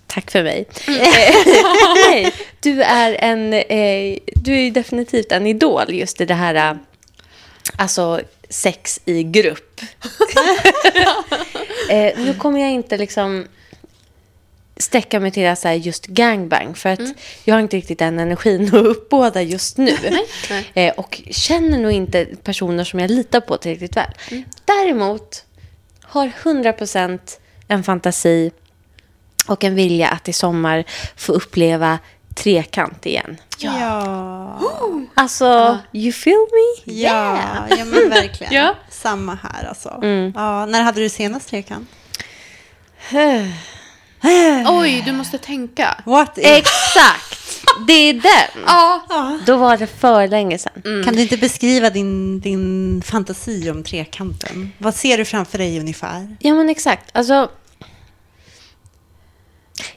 Tack 0.07 0.31
för 0.31 0.43
mig. 0.43 0.67
Nej, 0.87 2.33
du 2.61 2.83
är 2.83 3.17
en, 3.21 3.53
eh, 3.53 4.19
du 4.35 4.67
är 4.67 4.71
definitivt 4.71 5.33
en 5.33 5.47
idol 5.47 5.95
just 5.95 6.21
i 6.21 6.25
det 6.25 6.35
här, 6.35 6.55
eh, 6.55 6.75
alltså 7.77 8.21
sex 8.49 9.01
i 9.05 9.23
grupp. 9.23 9.81
eh, 11.89 12.13
nu 12.19 12.35
kommer 12.39 12.61
jag 12.61 12.71
inte 12.71 12.97
liksom 12.99 13.47
sträcka 14.83 15.21
mig 15.21 15.31
till 15.31 15.47
att 15.47 15.59
säga 15.59 15.75
just 15.75 16.07
gangbang 16.07 16.75
för 16.75 16.89
att 16.89 17.01
jag 17.45 17.55
har 17.55 17.61
inte 17.61 17.77
riktigt 17.77 17.99
den 17.99 18.19
energin 18.19 18.67
att 18.67 18.75
uppbåda 18.75 19.43
just 19.43 19.77
nu. 19.79 19.97
nej. 20.03 20.27
Eh, 20.75 20.95
och 20.95 21.23
känner 21.31 21.79
nog 21.79 21.93
inte 21.93 22.25
personer 22.25 22.85
som 22.85 23.01
jag 23.01 23.11
litar 23.11 23.41
på 23.41 23.57
tillräckligt 23.57 23.97
väl. 23.97 24.11
Däremot 24.65 25.45
har 26.03 26.27
100% 26.43 27.19
en 27.69 27.85
fantasi 27.85 28.51
och 29.47 29.65
en 29.65 29.75
vilja 29.75 30.09
att 30.09 30.29
i 30.29 30.33
sommar 30.33 30.85
få 31.17 31.33
uppleva 31.33 31.99
trekant 32.35 33.07
igen. 33.07 33.37
Ja. 33.59 34.61
Alltså, 35.15 35.79
you 35.93 36.13
feel 36.13 36.47
me? 36.53 36.93
Ja, 36.93 37.39
ja 37.71 37.85
men 37.85 38.11
verkligen. 38.11 38.53
Ja. 38.55 38.75
Samma 38.91 39.39
här 39.43 39.69
alltså. 39.69 40.01
Ja, 40.35 40.67
när 40.67 40.83
hade 40.83 41.01
du 41.01 41.09
senast 41.09 41.49
trekant? 41.49 41.89
Oj, 44.69 45.03
du 45.07 45.13
måste 45.13 45.39
tänka. 45.39 46.01
What 46.05 46.39
is... 46.39 46.45
Exakt! 46.47 47.39
Det 47.87 47.93
är 47.93 48.13
den. 48.13 48.65
Ja. 48.67 49.39
Då 49.47 49.57
var 49.57 49.77
det 49.77 49.87
för 49.87 50.29
länge 50.29 50.59
sedan. 50.59 51.03
Kan 51.05 51.15
du 51.15 51.23
inte 51.23 51.37
beskriva 51.37 51.91
din, 51.91 52.41
din 52.41 53.03
fantasi 53.03 53.71
om 53.71 53.85
trekanten? 53.85 54.73
Vad 54.79 54.95
ser 54.95 55.19
du 55.19 55.25
framför 55.25 55.59
dig 55.59 55.81
ungefär? 55.81 56.37
Ja, 56.41 56.55
men 56.55 56.69
exakt. 56.69 57.11
Alltså, 57.13 57.51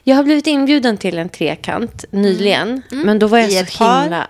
jag 0.04 0.16
har 0.16 0.22
blivit 0.22 0.46
inbjuden 0.46 0.98
till 0.98 1.18
en 1.18 1.28
trekant 1.28 2.04
nyligen. 2.10 2.82
Men 2.90 3.18
då 3.18 3.26
var 3.26 3.38
jag 3.38 3.48
I 3.48 3.52
så 3.52 3.58
ett 3.62 3.78
par? 3.78 4.02
himla... 4.02 4.28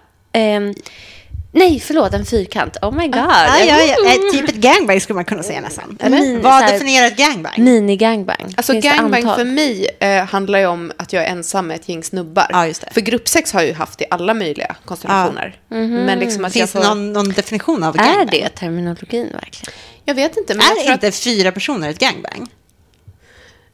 nej, 1.52 1.80
förlåt, 1.80 2.14
en 2.14 2.26
fyrkant. 2.26 2.76
Oh 2.82 2.92
my 2.96 3.08
god. 3.08 3.16
Ah, 3.28 3.58
ja, 3.58 3.64
ja, 3.82 4.10
eh, 4.10 4.32
typ 4.32 4.48
ett 4.48 4.54
gangbang 4.54 5.00
skulle 5.00 5.14
man 5.14 5.24
kunna 5.24 5.42
säga 5.42 5.60
nästan. 5.60 5.98
Eller? 6.00 6.18
Min- 6.20 6.42
Vad 6.42 6.52
här- 6.52 6.72
definierar 6.72 7.06
ett 7.06 7.16
gangbang? 7.16 7.52
Mini-gangbang. 7.56 8.54
Alltså 8.56 8.72
Finns 8.72 8.84
gangbang 8.84 9.22
för 9.22 9.44
mig 9.44 9.88
eh, 10.00 10.24
handlar 10.24 10.58
ju 10.58 10.66
om 10.66 10.92
att 10.96 11.12
jag 11.12 11.24
är 11.24 11.28
ensam 11.28 11.66
med 11.66 11.74
ett 11.74 11.88
gäng 11.88 12.02
snubbar. 12.04 12.66
Det. 12.66 12.94
För 12.94 13.00
gruppsex 13.00 13.52
har 13.52 13.60
jag 13.60 13.68
ju 13.68 13.74
haft 13.74 14.00
i 14.00 14.04
alla 14.10 14.34
möjliga 14.34 14.76
konstellationer. 14.84 15.56
Men 15.68 16.18
liksom 16.18 16.44
att 16.44 16.52
Finns 16.52 16.74
jag 16.74 16.82
det 16.82 16.86
får... 16.88 16.94
någon, 16.94 17.12
någon 17.12 17.28
definition 17.28 17.82
av 17.82 17.94
Är 17.94 17.98
gangbang? 17.98 18.26
det 18.30 18.48
terminologin 18.48 19.30
verkligen? 19.32 19.74
Jag 20.04 20.14
vet 20.14 20.36
inte, 20.36 20.54
men 20.54 20.66
jag 20.66 20.78
Är 20.78 20.82
tror 20.82 20.92
inte 20.92 21.08
att... 21.08 21.16
fyra 21.16 21.52
personer 21.52 21.90
ett 21.90 21.98
gangbang? 21.98 22.48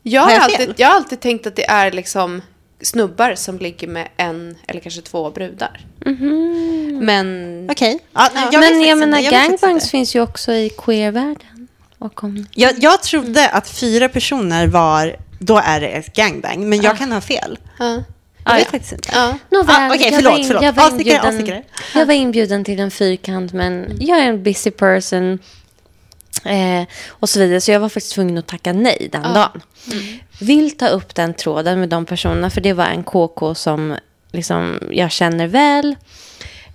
Jag 0.02 0.22
Har 0.22 0.30
jag 0.30 0.42
alltid, 0.42 0.74
jag 0.76 0.88
har 0.88 0.94
alltid 0.94 1.20
tänkt 1.20 1.46
att 1.46 1.56
det 1.56 1.64
är 1.70 1.90
liksom 1.92 2.42
snubbar 2.82 3.34
som 3.34 3.58
ligger 3.58 3.88
med 3.88 4.08
en 4.16 4.56
eller 4.68 4.80
kanske 4.80 5.00
två 5.02 5.30
brudar. 5.30 5.80
Men... 7.00 7.68
Okej. 7.70 7.98
Ja, 8.12 8.28
nej, 8.34 8.44
jag 8.52 8.60
vet 8.60 8.70
men 8.72 8.82
jag 8.82 8.98
menar, 8.98 9.30
gangbangs 9.30 9.90
finns 9.90 10.16
ju 10.16 10.20
också 10.20 10.52
i 10.52 10.70
queer-världen. 10.78 11.68
Och 11.98 12.24
om... 12.24 12.46
Jag, 12.54 12.74
jag 12.78 13.02
trodde 13.02 13.48
att 13.48 13.68
fyra 13.68 14.08
personer 14.08 14.66
var, 14.66 15.16
då 15.38 15.60
är 15.64 15.80
det 15.80 15.88
ett 15.88 16.12
gangbang, 16.16 16.68
men 16.68 16.82
jag 16.82 16.98
kan 16.98 17.12
ha 17.12 17.20
fel. 17.20 17.58
Ja. 17.78 17.84
Jag 18.44 18.54
Ah, 18.54 18.56
vet 18.56 18.64
ja. 18.64 18.70
faktiskt 18.70 18.92
inte. 18.92 19.10
Ja. 19.14 19.38
Nåväl, 19.50 19.76
Ah, 19.78 19.88
okej, 19.94 20.02
jag 20.06 20.14
förlåt, 20.14 20.32
var 20.32 20.38
in- 20.38 20.46
förlåt. 20.46 20.62
Jag 20.62 20.72
var, 20.72 20.90
inbjuden, 20.90 21.62
jag 21.94 22.06
var 22.06 22.14
inbjuden 22.14 22.64
till 22.64 22.80
en 22.80 22.90
fyrkant, 22.90 23.52
men 23.52 23.96
jag 24.00 24.18
är 24.18 24.26
en 24.28 24.42
busy 24.42 24.70
person. 24.70 25.38
Eh, 26.44 26.86
och 27.08 27.28
så 27.28 27.40
vidare. 27.40 27.60
Så 27.60 27.70
jag 27.70 27.80
var 27.80 27.88
faktiskt 27.88 28.14
tvungen 28.14 28.38
att 28.38 28.46
tacka 28.46 28.72
nej 28.72 29.08
den 29.12 29.22
dagen. 29.22 29.62
Mm. 29.92 30.04
Vill 30.40 30.76
ta 30.76 30.88
upp 30.88 31.14
den 31.14 31.34
tråden 31.34 31.80
med 31.80 31.88
de 31.88 32.06
personerna. 32.06 32.50
För 32.50 32.60
det 32.60 32.72
var 32.72 32.84
en 32.84 33.02
KK 33.02 33.54
som 33.54 33.96
liksom, 34.32 34.78
jag 34.90 35.10
känner 35.10 35.46
väl. 35.46 35.96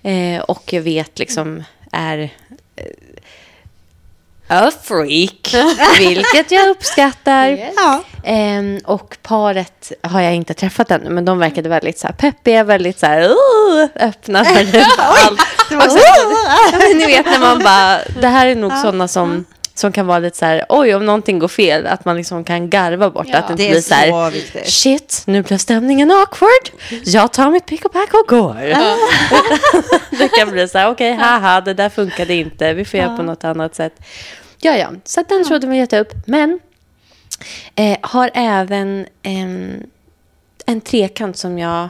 Eh, 0.02 0.40
och 0.40 0.72
jag 0.72 0.82
vet 0.82 1.18
liksom 1.18 1.64
är 1.92 2.18
eh, 2.76 2.84
a 4.48 4.70
freak. 4.82 5.54
vilket 5.98 6.50
jag 6.50 6.68
uppskattar. 6.68 7.48
Yes. 7.48 7.74
Ja. 7.76 8.02
Ehm, 8.24 8.78
och 8.84 9.16
paret 9.22 9.92
har 10.02 10.20
jag 10.20 10.34
inte 10.34 10.54
träffat 10.54 10.90
ännu, 10.90 11.10
men 11.10 11.24
de 11.24 11.38
verkade 11.38 11.68
väldigt 11.68 11.98
så 11.98 12.06
här 12.06 12.14
peppiga, 12.14 12.64
väldigt 12.64 12.98
så 12.98 13.06
här 13.06 13.20
uh, 13.22 13.88
öppna 14.00 14.44
för 14.44 14.60
allt. 14.98 15.40
Det 15.68 15.76
var 15.76 15.88
så, 15.88 15.98
Ja, 16.72 16.78
men 16.78 16.98
ni 16.98 17.06
vet 17.06 17.26
när 17.26 17.38
man 17.38 17.58
bara, 17.58 17.98
det 18.20 18.28
här 18.28 18.46
är 18.46 18.54
nog 18.54 18.72
sådana 18.72 19.08
som, 19.08 19.44
som 19.78 19.92
kan 19.92 20.06
vara 20.06 20.18
lite 20.18 20.36
så 20.38 20.44
här, 20.44 20.64
oj 20.68 20.94
om 20.94 21.06
någonting 21.06 21.38
går 21.38 21.48
fel, 21.48 21.86
att 21.86 22.04
man 22.04 22.16
liksom 22.16 22.44
kan 22.44 22.70
garva 22.70 23.10
bort, 23.10 23.26
Ja. 23.30 23.38
att 23.38 23.46
det 23.46 23.52
inte 23.52 23.62
det 23.62 23.68
blir 23.68 23.78
är 23.78 23.82
så 23.82 23.94
här, 23.94 24.10
så 24.10 24.30
viktigt. 24.30 24.68
shit, 24.70 25.22
nu 25.26 25.42
blev 25.42 25.58
stämningen 25.58 26.10
awkward, 26.10 26.70
jag 27.04 27.32
tar 27.32 27.50
mitt 27.50 27.66
pick 27.66 27.84
och 27.84 27.92
pack 27.92 28.14
och 28.14 28.28
går. 28.28 28.54
det 30.18 30.28
kan 30.28 30.50
bli 30.50 30.68
så 30.68 30.78
här, 30.78 30.90
okej, 30.90 31.12
haha, 31.14 31.60
det 31.60 31.74
där 31.74 31.88
funkade 31.88 32.34
inte, 32.34 32.72
vi 32.72 32.84
får 32.84 33.00
göra 33.00 33.16
på 33.16 33.22
något 33.22 33.44
annat 33.44 33.74
sätt. 33.74 33.92
Ja, 34.60 34.76
ja, 34.76 34.90
så 35.04 35.20
att 35.20 35.28
den 35.28 35.44
trodde 35.44 35.66
vi 35.66 35.76
gett 35.76 35.92
upp, 35.92 36.12
men 36.26 36.60
eh, 37.74 37.96
har 38.00 38.30
även 38.34 39.06
em, 39.22 39.82
en 40.66 40.80
trekant 40.80 41.36
som 41.36 41.58
jag... 41.58 41.88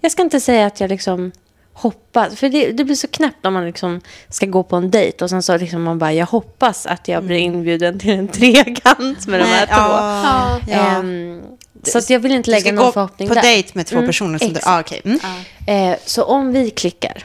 Jag 0.00 0.12
ska 0.12 0.22
inte 0.22 0.40
säga 0.40 0.66
att 0.66 0.80
jag 0.80 0.90
liksom 0.90 1.32
hoppas, 1.72 2.34
för 2.36 2.48
det, 2.48 2.72
det 2.72 2.84
blir 2.84 2.94
så 2.96 3.08
knäppt 3.08 3.46
om 3.46 3.54
man 3.54 3.66
liksom 3.66 4.00
ska 4.28 4.46
gå 4.46 4.62
på 4.62 4.76
en 4.76 4.90
dejt 4.90 5.24
och 5.24 5.30
sen 5.30 5.42
så 5.42 5.56
liksom 5.56 5.82
man 5.82 5.98
bara, 5.98 6.12
jag 6.12 6.26
hoppas 6.26 6.86
att 6.86 7.08
jag 7.08 7.24
blir 7.24 7.36
inbjuden 7.36 7.98
till 7.98 8.10
en 8.10 8.28
trekant 8.38 9.26
med 9.26 9.40
de 9.40 9.44
här 9.44 9.66
två. 9.66 9.72
Ja, 9.76 10.60
ja. 10.68 10.74
Ehm, 10.98 11.42
så 11.82 11.98
att 11.98 12.10
jag 12.10 12.20
vill 12.20 12.32
inte 12.32 12.50
Du 12.50 12.60
ska 12.60 12.64
lägga 12.64 12.76
någon 12.76 12.86
gå 12.86 12.92
förhoppning 12.92 13.28
på 13.28 13.34
där. 13.34 13.42
dejt 13.42 13.70
med 13.74 13.86
två 13.86 13.96
Mm, 13.96 14.06
personer 14.08 14.38
som 14.38 14.52
du... 14.52 14.60
Ah, 14.62 14.80
okej. 14.80 15.00
mm. 15.04 15.20
Eh, 15.66 15.98
så 16.06 16.22
om 16.24 16.52
vi 16.52 16.70
klickar 16.70 17.24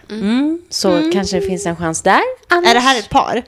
så 0.70 1.10
kanske 1.14 1.40
det 1.40 1.48
finns 1.48 1.66
en 1.66 1.76
chans 1.76 2.02
där. 2.02 2.22
Annars, 2.50 2.70
Är 2.70 2.74
det 2.74 2.80
här 2.80 3.00
ett 3.00 3.10
par? 3.10 3.44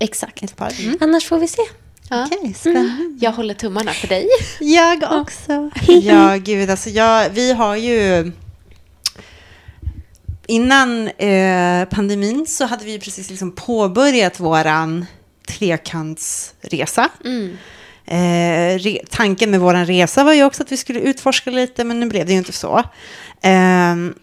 Exakt. 0.00 0.42
Ett 0.42 0.56
par? 0.56 0.72
Mm. 0.80 0.98
Annars 1.00 1.24
får 1.24 1.38
vi 1.38 1.48
se. 1.48 1.62
Ja. 2.10 2.26
Okej, 2.32 2.54
spännande. 2.54 3.18
Jag 3.20 3.32
håller 3.32 3.54
tummarna 3.54 3.92
för 3.92 4.08
dig. 4.08 4.28
Jag 4.60 5.02
också. 5.20 5.70
Ja, 5.92 6.36
gud, 6.36 6.70
alltså 6.70 6.90
jag, 6.90 7.30
vi 7.30 7.52
har 7.52 7.76
ju... 7.76 8.32
Innan 10.48 11.08
eh, 11.08 11.88
pandemin 11.88 12.46
så 12.46 12.64
hade 12.64 12.84
vi 12.84 12.98
precis 12.98 13.30
liksom 13.30 13.52
påbörjat 13.52 14.40
våran 14.40 15.06
trekantsresa. 15.48 17.08
Eh, 18.04 18.78
re, 18.78 18.98
tanken 19.10 19.50
med 19.50 19.60
våran 19.60 19.86
resa 19.86 20.24
var 20.24 20.32
ju 20.32 20.44
också 20.44 20.62
att 20.62 20.72
vi 20.72 20.76
skulle 20.76 21.00
utforska 21.00 21.50
lite, 21.50 21.84
men 21.84 22.00
nu 22.00 22.06
blev 22.06 22.26
det 22.26 22.32
ju 22.32 22.38
inte 22.38 22.52
så. 22.52 22.82
Ehm, 23.42 24.14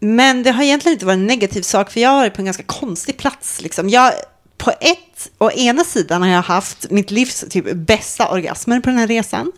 men 0.00 0.42
det 0.42 0.50
har 0.50 0.62
egentligen 0.62 0.92
inte 0.92 1.06
varit 1.06 1.16
en 1.16 1.26
negativ 1.26 1.62
sak, 1.62 1.90
för 1.90 2.00
jag 2.00 2.10
har 2.10 2.16
varit 2.16 2.34
på 2.34 2.40
en 2.40 2.44
ganska 2.44 2.62
konstig 2.62 3.16
plats. 3.16 3.60
Liksom. 3.60 3.88
Jag, 3.88 4.12
på 4.58 4.70
ett, 4.70 5.30
å 5.38 5.50
ena 5.50 5.84
sidan 5.84 6.22
har 6.22 6.28
jag 6.28 6.42
haft 6.42 6.90
mitt 6.90 7.10
livs 7.10 7.44
typ, 7.50 7.72
bästa 7.74 8.28
orgasmer 8.28 8.80
på 8.80 8.88
den 8.90 8.98
här 8.98 9.06
resan. 9.06 9.52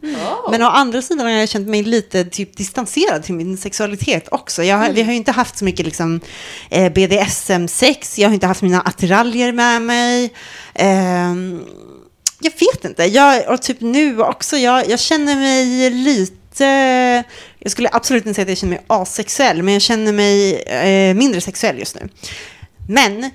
Men 0.50 0.62
å 0.62 0.66
andra 0.66 1.02
sidan 1.02 1.26
har 1.26 1.32
jag 1.32 1.48
känt 1.48 1.68
mig 1.68 1.82
lite 1.82 2.24
typ, 2.24 2.56
distanserad 2.56 3.22
till 3.24 3.34
min 3.34 3.56
sexualitet 3.56 4.28
också. 4.30 4.62
Jag, 4.64 4.76
har- 4.76 4.90
Vi 4.92 5.02
har 5.02 5.10
ju 5.10 5.16
inte 5.16 5.32
haft 5.32 5.58
så 5.58 5.64
mycket 5.64 5.86
liksom, 5.86 6.20
eh, 6.70 6.92
BDSM-sex, 6.92 8.18
jag 8.18 8.28
har 8.28 8.34
inte 8.34 8.46
haft 8.46 8.62
mina 8.62 8.80
attiraljer 8.80 9.52
med 9.52 9.82
mig. 9.82 10.32
Ehm, 10.74 11.60
jag 12.40 12.52
vet 12.52 12.84
inte. 12.84 13.04
Jag, 13.04 13.48
och 13.48 13.62
typ 13.62 13.80
nu 13.80 14.22
också, 14.22 14.56
jag, 14.56 14.88
jag 14.90 15.00
känner 15.00 15.36
mig 15.36 15.90
lite... 15.90 17.24
Jag 17.58 17.72
skulle 17.72 17.88
absolut 17.92 18.26
inte 18.26 18.34
säga 18.34 18.42
att 18.42 18.48
jag 18.48 18.58
känner 18.58 18.74
mig 18.74 18.84
asexuell, 18.86 19.62
men 19.62 19.74
jag 19.74 19.82
känner 19.82 20.12
mig 20.12 20.54
eh, 20.62 21.14
mindre 21.14 21.40
sexuell 21.40 21.78
just 21.78 21.94
nu. 21.94 22.08
Men 22.88 23.30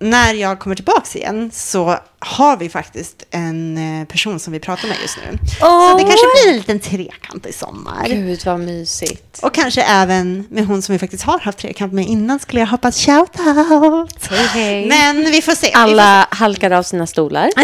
när 0.00 0.34
jag 0.34 0.58
kommer 0.58 0.76
tillbaka 0.76 1.18
igen 1.18 1.50
så 1.52 1.98
har 2.26 2.56
vi 2.56 2.68
faktiskt 2.68 3.24
en 3.30 3.78
eh, 4.00 4.06
person 4.06 4.40
som 4.40 4.52
vi 4.52 4.60
pratar 4.60 4.88
med 4.88 4.96
just 5.02 5.16
nu. 5.16 5.38
Så 5.60 5.96
det 5.96 6.02
kanske 6.02 6.26
blir 6.34 6.50
en 6.52 6.56
liten 6.56 6.80
trekant 6.80 7.46
i 7.46 7.52
sommar. 7.52 8.06
Gud 8.08 8.40
vad 8.44 8.60
mysigt. 8.60 9.38
Och 9.42 9.54
kanske 9.54 9.82
även 9.82 10.46
med 10.50 10.66
hon 10.66 10.82
som 10.82 10.92
vi 10.92 10.98
faktiskt 10.98 11.22
har 11.22 11.38
haft 11.38 11.58
trekant 11.58 11.92
med 11.92 12.06
innan 12.06 12.38
skulle 12.38 12.60
jag 12.60 12.66
hoppas 12.66 13.06
shout 13.06 13.40
out. 13.40 14.26
Hej, 14.30 14.46
hej. 14.46 14.86
Men 14.86 15.30
vi 15.30 15.42
får 15.42 15.54
se. 15.54 15.72
Alla 15.72 16.28
halkar 16.30 16.70
av 16.70 16.82
sina 16.82 17.06
stolar. 17.06 17.50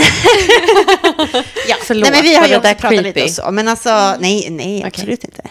Ja, 1.69 1.77
Förlåt, 1.83 2.11
nej, 2.11 2.13
men 2.13 2.23
vi 2.23 2.35
har 2.35 2.47
ju 2.49 2.57
också 2.57 2.75
pratat 2.75 2.89
creepy? 2.91 3.03
lite 3.03 3.25
och 3.25 3.31
så. 3.31 3.51
Men 3.51 3.69
alltså, 3.69 4.17
nej, 4.21 4.51
nej, 4.51 4.85
absolut 4.85 5.25
inte. 5.25 5.43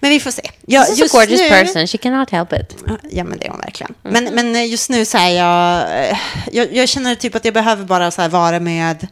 Men 0.00 0.10
vi 0.10 0.20
får 0.20 0.30
se. 0.30 0.50
Ja, 0.66 0.80
She's 0.82 1.04
a 1.04 1.08
gorgeous 1.12 1.48
person, 1.48 1.86
she 1.86 1.98
cannot 1.98 2.30
help 2.30 2.52
it. 2.52 2.76
Ja, 3.10 3.24
men 3.24 3.38
det 3.38 3.46
är 3.46 3.50
hon 3.50 3.60
verkligen. 3.60 3.94
Men, 4.02 4.24
men 4.24 4.56
eh, 4.56 4.70
just 4.70 4.90
nu 4.90 5.04
så 5.04 5.18
är 5.18 5.28
jag, 5.28 5.82
eh, 6.08 6.18
jag... 6.52 6.76
Jag 6.76 6.88
känner 6.88 7.14
typ 7.14 7.34
att 7.34 7.44
jag 7.44 7.54
behöver 7.54 7.84
bara 7.84 8.10
så 8.10 8.22
här 8.22 8.28
vara 8.28 8.41
med... 8.60 9.06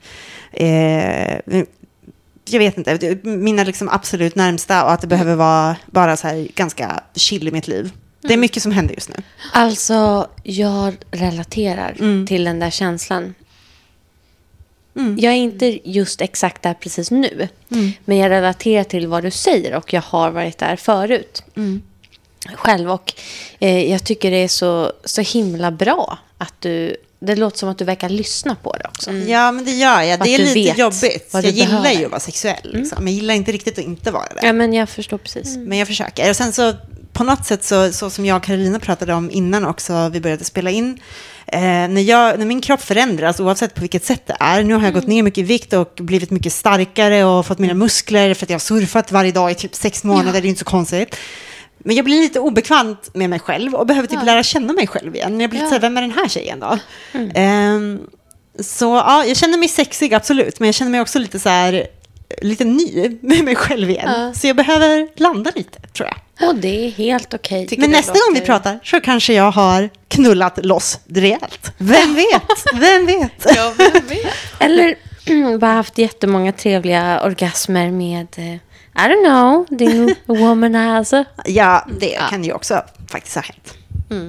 Eh, 0.53 1.65
jag 2.53 2.59
vet 2.59 2.79
inte, 2.79 3.19
mina 3.23 3.65
liksom 3.65 3.89
absolut 3.89 4.35
närmsta 4.35 4.85
och 4.85 4.93
att 4.93 5.01
det 5.01 5.07
behöver 5.07 5.35
vara 5.35 5.77
bara 5.87 6.17
så 6.17 6.29
här 6.29 6.49
ganska 6.55 7.01
chill 7.15 7.49
i 7.49 7.51
mitt 7.51 7.69
liv. 7.69 7.91
Det 8.21 8.33
är 8.33 8.37
mycket 8.39 8.63
som 8.63 8.73
händer 8.73 8.95
just 8.95 9.09
nu. 9.09 9.15
Alltså, 9.53 10.29
jag 10.43 10.97
relaterar 11.11 11.97
Mm. 11.99 12.27
till 12.27 12.45
den 12.45 12.59
där 12.59 12.71
känslan. 12.71 13.35
Jag 15.19 15.33
är 15.33 15.37
inte 15.37 15.91
just 15.91 16.21
exakt 16.21 16.63
där 16.63 16.75
precis 16.75 17.11
nu. 17.11 17.49
Mm. 17.71 17.93
Men 18.05 18.17
jag 18.17 18.31
relaterar 18.31 18.85
till 18.85 19.07
vad 19.07 19.23
du 19.23 19.31
säger 19.31 19.75
och 19.75 19.93
jag 19.93 20.03
har 20.03 20.31
varit 20.31 20.59
där 20.59 20.77
förut. 20.77 21.43
Mm. 21.57 21.83
Själv. 22.55 22.91
Och 22.91 23.13
eh, 23.59 23.91
jag 23.91 24.05
tycker 24.05 24.31
det 24.31 24.37
är 24.37 24.49
så, 24.49 24.93
så 25.05 25.21
himla 25.21 25.71
bra 25.71 26.19
att 26.39 26.55
du... 26.61 26.97
Det 27.21 27.37
låter 27.37 27.59
som 27.59 27.69
att 27.69 27.79
du 27.79 27.85
verkar 27.85 28.09
lyssna 28.09 28.55
på 28.55 28.73
det 28.73 28.89
också. 28.89 29.13
Ja, 29.13 29.53
men 29.53 29.65
det 29.65 29.71
gör 29.71 30.03
jag. 30.03 30.21
Det 30.21 30.35
är 30.35 30.39
lite 30.39 30.81
jobbigt. 30.81 31.29
Jag 31.33 31.45
gillar 31.45 31.67
behöver. 31.67 31.91
ju 31.93 32.05
att 32.05 32.11
vara 32.11 32.21
sexuell. 32.21 32.71
Liksom. 32.73 33.05
Men 33.05 33.13
jag 33.13 33.21
gillar 33.21 33.35
inte 33.35 33.53
riktigt 33.53 33.79
att 33.79 33.85
inte 33.85 34.11
vara 34.11 34.27
det. 34.35 34.47
Ja, 34.47 34.53
men 34.53 34.73
jag 34.73 34.89
förstår 34.89 35.19
precis. 35.19 35.57
Men 35.57 35.79
jag 35.79 35.89
försöker. 35.89 36.31
Och 36.31 36.37
sen 36.37 36.53
så 36.53 36.73
på 37.13 37.25
något 37.25 37.47
sätt 37.47 37.65
så, 37.65 37.93
så 37.93 38.11
som 38.11 38.27
jag 38.27 38.37
och 38.37 38.43
Karolina 38.43 38.79
pratade 38.79 39.15
om 39.15 39.31
innan 39.31 39.67
också, 39.67 40.09
vi 40.09 40.21
började 40.21 40.45
spela 40.45 40.71
in, 40.71 40.99
eh, 41.47 41.61
när, 41.61 42.01
jag, 42.01 42.39
när 42.39 42.47
min 42.47 42.61
kropp 42.61 42.81
förändras, 42.81 43.41
oavsett 43.41 43.75
på 43.75 43.81
vilket 43.81 44.05
sätt 44.05 44.23
det 44.27 44.37
är, 44.41 44.63
nu 44.63 44.75
har 44.75 44.83
jag 44.83 44.95
gått 44.95 45.07
ner 45.07 45.23
mycket 45.23 45.39
i 45.39 45.43
vikt 45.43 45.73
och 45.73 45.93
blivit 46.01 46.31
mycket 46.31 46.53
starkare 46.53 47.25
och 47.25 47.47
fått 47.47 47.59
mina 47.59 47.75
muskler 47.75 48.35
för 48.35 48.47
att 48.47 48.51
jag 48.51 48.55
har 48.55 48.61
surfat 48.61 49.13
varje 49.13 49.33
dag 49.33 49.51
i 49.51 49.55
typ 49.55 49.75
sex 49.75 50.05
månader, 50.05 50.41
det 50.41 50.47
är 50.47 50.51
inte 50.51 50.59
så 50.59 50.65
konstigt. 50.65 51.17
Men 51.85 51.97
jag 51.97 52.05
blir 52.05 52.21
lite 52.21 52.41
obekvämt 52.41 53.11
med 53.15 53.31
mig 53.31 53.39
själv 53.39 53.75
och 53.75 53.87
behöver 53.87 54.09
typ 54.09 54.25
lära 54.25 54.43
känna 54.43 54.73
mig 54.73 54.87
själv 54.87 55.17
igen. 55.17 55.41
Jag 55.41 55.51
blir 55.51 55.59
lite 55.61 55.69
så 55.69 55.75
här, 55.75 55.81
vem 55.81 55.97
är 55.97 56.01
den 56.03 56.11
här 56.13 56.29
tjejen 56.29 56.61
då? 56.61 56.79
Ehm, 57.35 58.01
så 58.61 58.85
ja, 58.85 59.25
jag 59.25 59.37
känner 59.37 59.59
mig 59.59 59.69
sexig, 59.69 60.15
absolut, 60.15 60.61
men 60.61 60.67
jag 60.69 60.75
känner 60.75 60.91
mig 60.91 61.01
också 61.01 61.19
lite 61.19 61.39
så 61.39 61.49
här, 61.49 61.87
lite 62.43 62.65
ny 62.65 63.19
med 63.21 63.45
mig 63.45 63.57
själv 63.57 63.91
igen. 63.91 64.35
Så 64.35 64.47
jag 64.47 64.57
behöver 64.57 65.09
landa 65.17 65.53
lite, 65.55 65.79
tror 65.81 66.09
jag. 66.09 66.49
Och 66.49 66.55
det 66.55 66.87
är 66.87 66.91
helt 66.91 67.35
okej. 67.35 67.67
Tycker 67.67 67.81
Men 67.81 67.91
nästa 67.91 68.13
gång 68.13 68.21
vi 68.33 68.39
låter- 68.41 68.47
pratar 68.47 68.79
så 68.85 69.01
kanske 69.01 69.33
jag 69.35 69.51
har 69.51 69.91
knullat 70.09 70.65
loss 70.65 70.99
rejält. 71.09 71.73
Vem 71.79 72.15
vet? 72.15 72.65
Vem 72.75 73.07
vet? 73.07 73.47
Ja, 73.57 73.73
vem 73.77 74.07
vet? 74.07 74.27
Eller 74.59 74.95
bara 75.59 75.73
haft 75.73 75.99
jättemånga 75.99 76.53
trevliga 76.53 77.23
orgasmer 77.25 77.91
med, 77.91 78.27
eh, 78.37 78.61
I 79.01 79.09
don't 79.09 79.25
know, 79.25 79.67
din 79.79 80.15
womanizer. 80.27 81.25
Ja, 81.45 81.87
det 82.01 82.19
kan 82.31 82.45
ju 82.45 82.53
också 82.53 82.83
faktiskt 83.09 83.35
ha 83.35 83.43
hänt. 83.43 83.75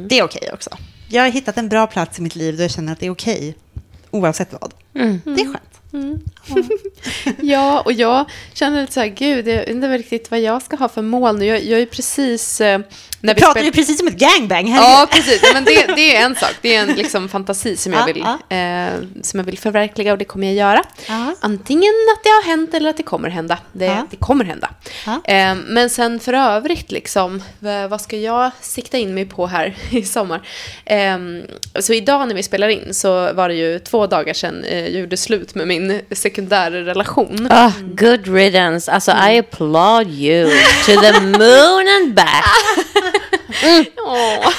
Det 0.09 0.19
är 0.19 0.23
okej 0.23 0.49
också. 0.53 0.69
Jag 1.09 1.23
har 1.23 1.29
hittat 1.29 1.57
en 1.57 1.69
bra 1.69 1.87
plats 1.87 2.19
i 2.19 2.21
mitt 2.21 2.35
liv 2.35 2.57
där 2.57 2.63
jag 2.63 2.71
känner 2.71 2.93
att 2.93 2.99
det 2.99 3.05
är 3.05 3.11
okej, 3.11 3.55
oavsett 4.11 4.53
vad. 4.59 4.73
Det 5.23 5.41
är 5.41 5.45
skönt. 5.45 5.71
Ja, 7.41 7.81
och 7.81 7.93
jag 7.93 8.25
känner 8.53 8.81
lite 8.81 8.93
så 8.93 8.99
här, 8.99 9.07
gud, 9.07 9.47
jag 9.47 9.67
inte 9.67 9.87
riktigt 9.87 10.31
vad 10.31 10.39
jag 10.39 10.61
ska 10.61 10.75
ha 10.75 10.89
för 10.89 11.01
mål 11.01 11.37
nu. 11.39 11.45
Jag, 11.45 11.63
jag 11.63 11.79
är 11.79 11.85
precis... 11.85 12.61
Eh, 12.61 12.81
när 13.21 13.33
Vi 13.33 13.37
vi 13.37 13.41
pratar 13.41 13.51
spel- 13.59 13.65
ju 13.65 13.71
precis 13.71 13.97
som 13.97 14.07
ett 14.07 14.17
gangbang. 14.17 14.67
Ja, 14.69 14.81
Herregud. 14.81 15.09
precis. 15.09 15.53
Men 15.53 15.63
det, 15.65 15.85
det 15.95 16.15
är 16.15 16.25
en 16.25 16.35
sak. 16.35 16.55
Det 16.61 16.75
är 16.75 16.81
en 16.81 16.87
liksom 16.93 17.29
fantasi 17.29 17.77
som 17.77 17.93
jag, 17.93 18.01
Ja, 18.01 18.05
vill, 18.05 18.23
ja. 18.49 18.55
eh, 18.57 18.93
som 19.23 19.39
jag 19.39 19.45
vill 19.45 19.57
förverkliga 19.57 20.11
och 20.11 20.17
det 20.17 20.25
kommer 20.25 20.47
jag 20.47 20.55
göra. 20.55 20.83
Ja. 21.07 21.35
Antingen 21.41 21.93
att 22.17 22.23
det 22.23 22.29
har 22.29 22.43
hänt 22.43 22.73
eller 22.73 22.89
att 22.89 22.97
det 22.97 23.03
kommer 23.03 23.29
hända. 23.29 23.57
Det, 23.71 23.85
Ja. 23.85 24.07
det 24.11 24.17
kommer 24.17 24.45
hända. 24.45 24.69
Ja. 25.05 25.21
Eh, 25.33 25.55
men 25.55 25.89
sen 25.89 26.19
för 26.19 26.33
övrigt, 26.33 26.91
liksom, 26.91 27.43
vad, 27.59 27.89
vad 27.89 28.01
ska 28.01 28.17
jag 28.17 28.51
sikta 28.61 28.97
in 28.97 29.13
mig 29.13 29.25
på 29.25 29.47
här 29.47 29.75
i 29.89 30.03
sommar? 30.03 30.41
Eh, 30.85 31.17
så 31.79 31.93
idag 31.93 32.27
när 32.27 32.35
vi 32.35 32.43
spelar 32.43 32.67
in 32.67 32.93
så 32.93 33.33
var 33.33 33.49
det 33.49 33.55
ju 33.55 33.79
två 33.79 34.07
dagar 34.07 34.33
sedan 34.33 34.63
eh, 34.63 34.79
jag 34.79 34.89
gjorde 35.01 35.17
slut 35.17 35.55
med 35.55 35.67
min 35.67 36.01
sekundära 36.11 36.85
relation. 36.85 37.47
Oh, 37.51 37.71
good 37.95 38.27
riddance. 38.27 38.91
Alltså, 38.91 39.11
I 39.11 39.37
applaud 39.39 40.07
you 40.09 40.49
to 40.85 40.91
the 41.01 41.19
moon 41.21 41.85
and 42.01 42.13
back. 42.13 42.45
Åh. 43.97 44.49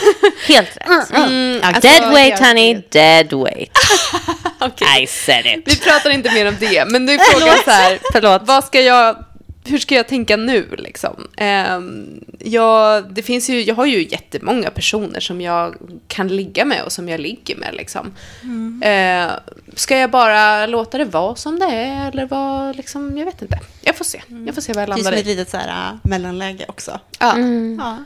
Helt 0.49 0.77
rätt. 0.77 1.11
Mm, 1.11 1.61
alltså, 1.63 1.81
Dead 1.81 2.13
weight 2.15 2.39
honey, 2.39 2.83
dead 2.89 3.33
weight. 3.33 3.71
Okej. 4.61 5.03
I 5.03 5.07
said 5.07 5.47
it. 5.47 5.63
Vi 5.65 5.77
pratar 5.77 6.11
inte 6.11 6.35
mer 6.35 6.49
om 6.49 6.57
det, 6.61 6.85
men 6.89 7.05
nu 7.05 7.13
är 7.13 7.19
frågan 7.19 7.57
så 7.65 7.71
här. 7.71 7.99
Förlåt. 8.13 8.43
Vad 8.45 8.65
ska 8.65 8.81
jag, 8.81 9.25
hur 9.65 9.79
ska 9.79 9.95
jag 9.95 10.09
tänka 10.09 10.37
nu 10.37 10.69
liksom? 10.79 11.29
Ehm, 11.37 12.21
jag, 12.39 13.15
det 13.15 13.23
finns 13.23 13.51
ju, 13.51 13.63
jag 13.63 13.75
har 13.75 13.87
ju 13.87 14.09
jättemånga 14.09 14.71
personer 14.71 15.21
som 15.21 15.41
jag 15.41 15.75
kan 16.09 16.29
ligga 16.29 16.65
med 16.65 16.83
och 16.83 16.93
som 16.93 17.09
jag 17.09 17.21
ligger 17.21 17.57
med 17.57 17.75
liksom. 17.75 18.15
Mm. 18.43 18.83
Eh, 18.83 19.33
ska 19.75 19.99
jag 19.99 20.11
bara 20.11 20.67
låta 20.67 20.99
det 20.99 21.05
vara 21.05 21.35
som 21.37 21.59
det 21.59 21.67
är 21.67 22.09
eller 22.09 22.27
vad, 22.27 22.77
liksom, 22.77 23.19
jag 23.19 23.27
vet 23.27 23.43
inte. 23.43 23.59
Jag 23.83 23.97
får 23.97 24.05
se. 24.05 24.23
Jag 24.47 24.55
får 24.55 24.63
se 24.63 24.73
vad 24.73 24.83
jag 24.83 24.89
Det 24.89 24.93
är 24.93 24.97
som 24.97 25.05
landar 25.05 25.13
ett 25.21 25.27
i. 25.27 25.29
litet 25.29 25.51
så 25.51 25.57
här, 25.57 25.93
äh, 25.93 25.99
mellanläge 26.03 26.65
också. 26.69 27.01
Ja. 27.19 27.39
Ja. 27.79 27.97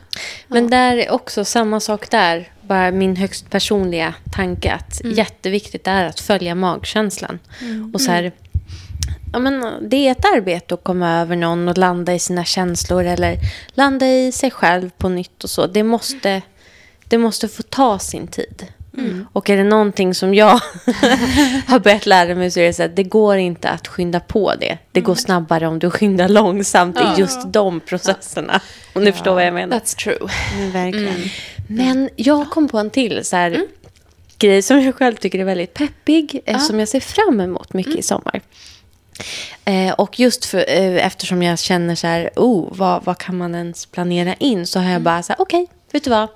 Men 0.47 0.69
där 0.69 0.97
är 0.97 1.11
också 1.11 1.45
samma 1.45 1.79
sak 1.79 2.09
där. 2.09 2.51
Bara 2.61 2.91
min 2.91 3.15
högst 3.15 3.49
personliga 3.49 4.13
tanke 4.33 4.71
att 4.73 5.01
jätteviktigt 5.05 5.87
är 5.87 6.05
att 6.05 6.19
följa 6.19 6.55
magkänslan. 6.55 7.39
Och 7.93 8.01
så 8.01 8.11
här, 8.11 8.31
ja, 9.33 9.39
men, 9.39 9.89
det 9.89 10.07
är 10.07 10.11
ett 10.11 10.25
arbete 10.35 10.73
att 10.73 10.83
komma 10.83 11.11
över 11.21 11.35
någon 11.35 11.67
och 11.67 11.77
landa 11.77 12.13
i 12.13 12.19
sina 12.19 12.45
känslor 12.45 13.03
eller 13.03 13.37
landa 13.73 14.07
i 14.07 14.31
sig 14.31 14.51
själv 14.51 14.89
på 14.97 15.09
nytt 15.09 15.43
och 15.43 15.49
så. 15.49 15.67
Det 15.67 15.83
måste, 15.83 16.41
det 17.07 17.17
måste 17.17 17.47
få 17.47 17.63
ta 17.63 17.99
sin 17.99 18.27
tid. 18.27 18.67
Och 19.33 19.49
är 19.49 19.57
det 19.57 19.63
någonting 19.63 20.13
som 20.13 20.33
jag 20.33 20.47
har 21.67 21.79
börjat 21.79 22.05
lära 22.05 22.35
mig 22.35 22.51
så 22.51 22.59
är 22.59 22.63
det 22.67 22.73
så 22.73 22.83
att 22.83 22.95
det 22.95 23.03
går 23.03 23.37
inte 23.37 23.69
att 23.69 23.87
skynda 23.87 24.19
på 24.19 24.53
det. 24.55 24.77
Det 24.91 25.01
går 25.01 25.15
snabbare 25.15 25.67
om 25.67 25.79
du 25.79 25.89
skyndar 25.89 26.29
långsamt 26.29 26.97
i 26.99 27.19
just 27.21 27.53
de 27.53 27.79
processerna. 27.79 28.61
Om 28.93 29.03
ni 29.03 29.11
förstår 29.11 29.33
vad 29.33 29.45
jag 29.45 29.53
menar. 29.53 29.79
That's 29.79 29.97
true. 29.97 30.29
Men 30.57 30.71
verkligen. 30.71 31.07
Mm. 31.15 31.29
Men 31.67 32.09
jag 32.15 32.49
kom 32.49 32.67
på 32.67 32.77
en 32.79 32.89
till 32.89 33.25
så 33.25 33.35
här, 33.35 33.65
grej 34.39 34.61
som 34.61 34.81
jag 34.81 34.95
själv 34.95 35.15
tycker 35.15 35.39
är 35.39 35.43
väldigt 35.43 35.73
peppig. 35.73 36.41
eh, 36.45 36.59
Som 36.59 36.79
jag 36.79 36.87
ser 36.87 36.99
fram 36.99 37.39
emot 37.41 37.73
mycket 37.73 37.95
i 37.95 38.01
sommar. 38.01 38.41
Eh, 39.65 39.93
och 39.93 40.19
just 40.19 40.45
för, 40.45 40.57
eh, 40.57 41.05
eftersom 41.05 41.43
jag 41.43 41.59
känner 41.59 41.95
så 41.95 42.07
här, 42.07 42.29
oh, 42.35 42.67
vad, 42.71 43.03
vad 43.03 43.17
kan 43.17 43.37
man 43.37 43.55
ens 43.55 43.85
planera 43.85 44.33
in? 44.33 44.67
Så 44.67 44.79
har 44.79 44.91
jag 44.91 45.01
bara 45.01 45.23
så 45.23 45.33
här, 45.33 45.41
okej, 45.41 45.67
vet 45.91 46.03
du 46.03 46.09
vad? 46.09 46.29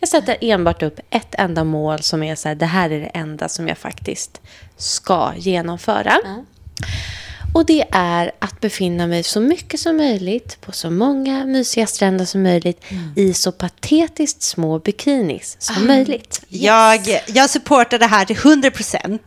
Jag 0.00 0.08
sätter 0.08 0.36
enbart 0.40 0.82
upp 0.82 1.00
ett 1.10 1.34
enda 1.38 1.64
mål 1.64 2.02
som 2.02 2.22
är 2.22 2.34
så 2.34 2.48
här, 2.48 2.54
det 2.54 2.66
här 2.66 2.90
är 2.90 3.00
det 3.00 3.06
enda 3.06 3.48
som 3.48 3.68
jag 3.68 3.78
faktiskt 3.78 4.40
ska 4.76 5.32
genomföra. 5.36 6.18
Och 7.54 7.66
det 7.66 7.84
är 7.90 8.32
att 8.38 8.60
befinna 8.60 9.06
mig 9.06 9.22
så 9.22 9.40
mycket 9.40 9.80
som 9.80 9.96
möjligt 9.96 10.60
på 10.60 10.72
så 10.72 10.90
många 10.90 11.44
mysiga 11.44 11.86
stränder 11.86 12.24
som 12.24 12.42
möjligt 12.42 12.84
i 13.16 13.34
så 13.34 13.52
patetiskt 13.52 14.42
små 14.42 14.78
bikinis 14.78 15.56
som 15.58 15.86
möjligt. 15.86 16.42
Jag, 16.48 17.20
jag 17.26 17.50
supportar 17.50 17.98
det 17.98 18.06
här 18.06 18.24
till 18.24 18.36
100 18.36 18.70
procent. 18.70 19.22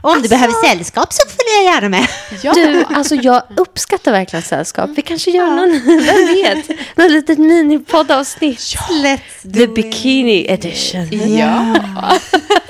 Om 0.00 0.22
du 0.22 0.28
behöver 0.28 0.66
sällskap 0.68 1.12
så 1.12 1.22
följer 1.28 1.64
jag 1.64 1.74
gärna 1.74 1.88
med. 1.88 2.08
Du, 2.54 2.84
alltså 2.94 3.14
jag 3.14 3.42
uppskattar 3.56 4.12
verkligen 4.12 4.42
sällskap. 4.42 4.90
Vi 4.96 5.02
kanske 5.02 5.30
gör 5.30 5.46
någon, 5.46 5.70
vem 6.06 6.26
vet, 6.34 6.96
någon 6.96 7.12
litet 7.12 7.38
minipoddavsnitt. 7.38 8.58
Let's 8.90 9.18
do 9.42 9.52
The 9.52 9.62
it. 9.64 9.74
Bikini 9.74 10.46
Edition. 10.48 11.36
Ja. 11.38 11.74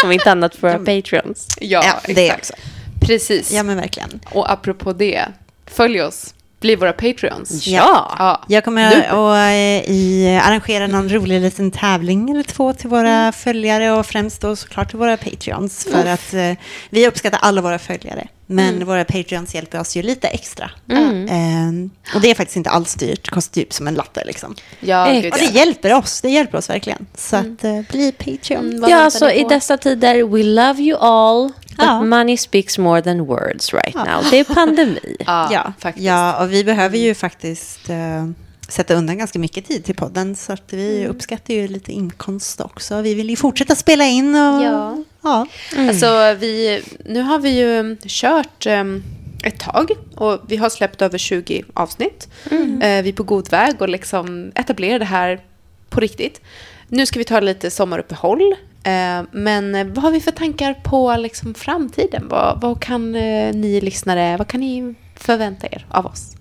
Om 0.04 0.12
inte 0.12 0.30
annat 0.30 0.54
för 0.54 0.68
våra 0.68 0.78
Patreons. 0.78 1.46
Ja, 1.60 1.82
Ja, 1.84 2.12
det 2.14 2.28
exakt. 2.28 2.62
Precis. 3.00 3.52
Ja, 3.52 3.62
men 3.62 3.76
verkligen. 3.76 4.20
Och 4.30 4.50
apropå 4.52 4.92
det, 4.92 5.24
följ 5.66 6.02
oss. 6.02 6.34
Bli 6.60 6.76
våra 6.76 6.92
Patreons. 6.92 7.66
Ja. 7.66 8.14
Ja. 8.18 8.44
Jag 8.48 8.64
kommer 8.64 8.86
att 8.86 9.12
eh, 9.12 9.90
i, 9.92 10.40
arrangera 10.44 10.86
någon 10.86 11.08
rolig 11.08 11.40
liten 11.40 11.70
tävling 11.70 12.30
eller 12.30 12.42
två 12.42 12.72
till 12.72 12.88
våra 12.90 13.32
följare 13.32 13.90
och 13.92 14.06
främst 14.06 14.40
då 14.40 14.56
såklart 14.56 14.88
till 14.90 14.98
våra 14.98 15.16
Patreons. 15.16 15.84
För 15.92 16.06
att 16.06 16.34
eh, 16.34 16.52
vi 16.90 17.08
uppskattar 17.08 17.38
alla 17.42 17.60
våra 17.60 17.78
följare. 17.78 18.28
Men 18.50 18.86
våra 18.86 19.04
Patreons 19.04 19.54
hjälper 19.54 19.80
oss 19.80 19.96
ju 19.96 20.02
lite 20.02 20.28
extra. 20.28 20.70
Eh, 20.90 22.14
och 22.14 22.20
det 22.20 22.30
är 22.30 22.34
faktiskt 22.34 22.56
inte 22.56 22.70
alls 22.70 22.94
dyrt. 22.94 23.24
Det 23.24 23.30
kostar 23.30 23.54
typ 23.54 23.72
som 23.72 23.86
en 23.88 23.94
latte 23.94 24.24
liksom. 24.24 24.54
Ja, 24.80 25.08
Eh, 25.08 25.20
gud, 25.22 25.32
Och 25.32 25.38
det 25.38 25.44
hjälper 25.44 25.94
oss. 25.94 26.20
Det 26.20 26.28
hjälper 26.30 26.58
oss 26.58 26.70
verkligen. 26.70 27.06
Så 27.14 27.36
att 27.36 27.64
eh, 27.64 27.80
bli 27.90 28.12
Patreon. 28.12 28.70
Mm, 28.70 28.90
Ja, 28.90 29.10
ni 29.20 29.32
i 29.40 29.44
dessa 29.48 29.76
tider, 29.78 30.24
we 30.24 30.42
love 30.42 30.82
you 30.82 30.98
all. 31.00 31.52
But 31.78 31.86
Ja. 31.86 32.02
money 32.02 32.36
speaks 32.36 32.78
more 32.78 33.02
than 33.02 33.26
words 33.26 33.72
right 33.74 33.94
now. 33.94 34.24
Det 34.30 34.38
är 34.38 34.44
pandemi. 34.54 35.16
Ja, 35.26 35.48
Ja, 35.52 35.72
faktiskt. 35.78 36.06
ja, 36.06 36.44
och 36.44 36.52
vi 36.52 36.64
behöver 36.64 36.98
ju 36.98 37.14
faktiskt 37.14 37.90
eh, 37.90 38.26
sätta 38.68 38.94
undan 38.94 39.18
ganska 39.18 39.38
mycket 39.38 39.66
tid 39.68 39.84
till 39.84 39.94
podden. 39.94 40.36
Så 40.36 40.52
att 40.52 40.72
vi 40.72 41.06
uppskattar 41.06 41.54
ju 41.54 41.68
lite 41.68 41.92
inkomst 41.92 42.60
också. 42.60 43.00
Vi 43.02 43.14
vill 43.14 43.30
ju 43.30 43.36
fortsätta 43.36 43.74
spela 43.74 44.04
in 44.04 44.34
och... 44.34 44.62
Ja. 44.62 44.96
ja. 45.22 45.46
Alltså, 45.76 46.34
vi, 46.38 46.82
nu 47.04 47.20
har 47.22 47.38
vi 47.38 47.50
ju 47.50 47.96
kört 48.06 48.66
em, 48.66 49.02
ett 49.44 49.60
tag 49.60 49.90
och 50.16 50.40
vi 50.48 50.56
har 50.56 50.68
släppt 50.70 51.02
över 51.02 51.18
20 51.18 51.64
avsnitt. 51.74 52.28
Eh, 52.50 53.02
vi 53.02 53.08
är 53.08 53.12
på 53.12 53.22
god 53.22 53.50
väg 53.50 53.82
och 53.82 53.88
liksom 53.88 54.52
etablera 54.54 54.98
det 54.98 55.04
här 55.04 55.40
på 55.88 56.00
riktigt. 56.00 56.40
Nu 56.88 57.06
ska 57.06 57.18
vi 57.18 57.24
ta 57.24 57.40
lite 57.40 57.70
sommaruppehåll. 57.70 58.54
Eh, 58.88 59.24
men 59.32 59.74
eh, 59.74 59.86
vad 59.86 60.04
har 60.04 60.10
vi 60.10 60.20
för 60.20 60.30
tankar 60.30 60.74
på 60.74 61.16
liksom 61.16 61.54
framtiden? 61.54 62.28
Vad, 62.28 62.60
vad 62.60 62.80
kan 62.80 63.14
eh, 63.14 63.54
ni 63.54 63.80
lyssnare, 63.80 64.36
vad 64.36 64.48
kan 64.48 64.60
ni 64.60 64.94
förvänta 65.14 65.66
er 65.66 65.86
av 65.88 66.06
oss? 66.06 66.34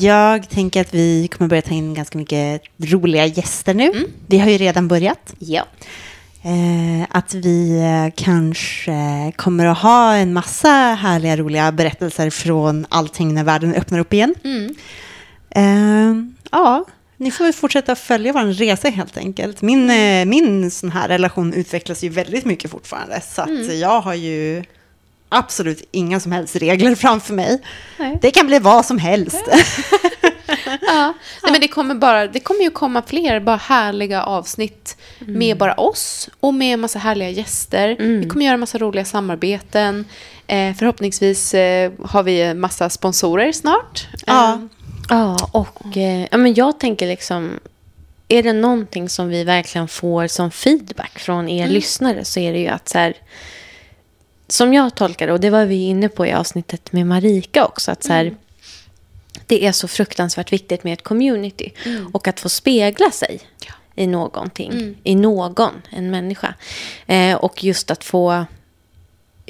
Jag 0.00 0.48
tänker 0.48 0.80
att 0.80 0.94
vi 0.94 1.28
kommer 1.28 1.48
börja 1.48 1.62
ta 1.62 1.74
in 1.74 1.94
ganska 1.94 2.18
mycket 2.18 2.62
roliga 2.78 3.26
gäster 3.26 3.74
nu. 3.74 3.92
Vi 4.26 4.38
har 4.38 4.50
ju 4.50 4.58
redan 4.58 4.88
börjat. 4.88 5.34
Ja. 5.38 5.66
Eh, 6.42 7.06
att 7.10 7.34
vi 7.34 7.82
kanske 8.16 9.32
kommer 9.36 9.66
att 9.66 9.78
ha 9.78 10.14
en 10.14 10.32
massa 10.32 10.68
härliga, 11.00 11.36
roliga 11.36 11.72
berättelser 11.72 12.30
från 12.30 12.86
allting 12.88 13.34
när 13.34 13.44
världen 13.44 13.74
öppnar 13.74 13.98
upp 13.98 14.12
igen. 14.12 14.34
Eh, 15.50 16.14
ja, 16.50 16.84
ni 17.20 17.30
får 17.30 17.44
väl 17.44 17.52
fortsätta 17.52 17.94
följa 17.96 18.32
vår 18.32 18.44
resa 18.44 18.88
helt 18.88 19.16
enkelt. 19.16 19.62
Min, 19.62 19.90
eh, 19.90 20.24
min 20.24 20.70
sån 20.70 20.90
här 20.90 21.08
relation 21.08 21.52
utvecklas 21.52 22.04
ju 22.04 22.08
väldigt 22.08 22.44
mycket 22.44 22.70
fortfarande. 22.70 23.20
Så 23.20 23.42
att 23.42 23.74
jag 23.74 24.00
har 24.00 24.14
ju 24.14 24.64
absolut 25.28 25.88
inga 25.90 26.20
som 26.20 26.32
helst 26.32 26.56
regler 26.56 26.94
framför 26.94 27.34
mig. 27.34 27.62
Nej. 27.98 28.18
Det 28.22 28.30
kan 28.30 28.46
bli 28.46 28.58
vad 28.58 28.86
som 28.86 28.98
helst. 28.98 29.44
Ja. 30.86 31.14
Nej, 31.42 31.52
men 31.52 31.60
det 31.60 31.68
kommer, 31.68 31.94
bara, 31.94 32.26
det 32.26 32.40
kommer 32.40 32.60
ju 32.60 32.70
komma 32.70 33.02
fler 33.06 33.40
bara 33.40 33.56
härliga 33.56 34.22
avsnitt 34.22 34.96
med 35.18 35.58
bara 35.58 35.74
oss 35.74 36.28
och 36.40 36.54
med 36.54 36.74
en 36.74 36.80
massa 36.80 36.98
härliga 36.98 37.30
gäster. 37.30 37.96
Vi 37.98 38.28
kommer 38.28 38.44
göra 38.44 38.54
en 38.54 38.60
massa 38.60 38.78
roliga 38.78 39.04
samarbeten. 39.04 40.04
Eh, 40.46 40.74
förhoppningsvis 40.74 41.54
eh, 41.54 41.92
har 42.04 42.22
vi 42.22 42.42
en 42.42 42.60
massa 42.60 42.90
sponsorer 42.90 43.52
snart. 43.52 44.08
Ja. 44.26 44.52
Eh, 44.52 44.58
Ja, 45.08 45.48
och 45.52 45.96
eh, 45.96 46.26
ja, 46.30 46.36
men 46.36 46.54
jag 46.54 46.80
tänker 46.80 47.06
liksom... 47.06 47.60
Är 48.28 48.42
det 48.42 48.52
någonting 48.52 49.08
som 49.08 49.28
vi 49.28 49.44
verkligen 49.44 49.88
får 49.88 50.26
som 50.26 50.50
feedback 50.50 51.18
från 51.18 51.48
er 51.48 51.68
lyssnare 51.68 52.24
så 52.24 52.40
är 52.40 52.52
det 52.52 52.58
ju 52.58 52.68
att 52.68 52.88
så 52.88 52.98
här... 52.98 53.16
Som 54.48 54.74
jag 54.74 54.94
tolkar 54.94 55.26
det, 55.26 55.32
och 55.32 55.40
det 55.40 55.50
var 55.50 55.64
vi 55.64 55.86
inne 55.86 56.08
på 56.08 56.26
i 56.26 56.32
avsnittet 56.32 56.92
med 56.92 57.06
Marika 57.06 57.66
också, 57.66 57.90
att 57.90 58.04
så 58.04 58.12
här... 58.12 58.36
Det 59.46 59.66
är 59.66 59.72
så 59.72 59.88
fruktansvärt 59.88 60.52
viktigt 60.52 60.84
med 60.84 60.92
ett 60.92 61.02
community 61.02 61.72
och 62.12 62.28
att 62.28 62.40
få 62.40 62.48
spegla 62.48 63.10
sig 63.10 63.40
i 63.94 64.06
någonting, 64.06 64.96
i 65.04 65.14
någon, 65.14 65.72
en 65.90 66.10
människa. 66.10 66.54
Eh, 67.06 67.34
och 67.34 67.64
just 67.64 67.90
att 67.90 68.04
få 68.04 68.46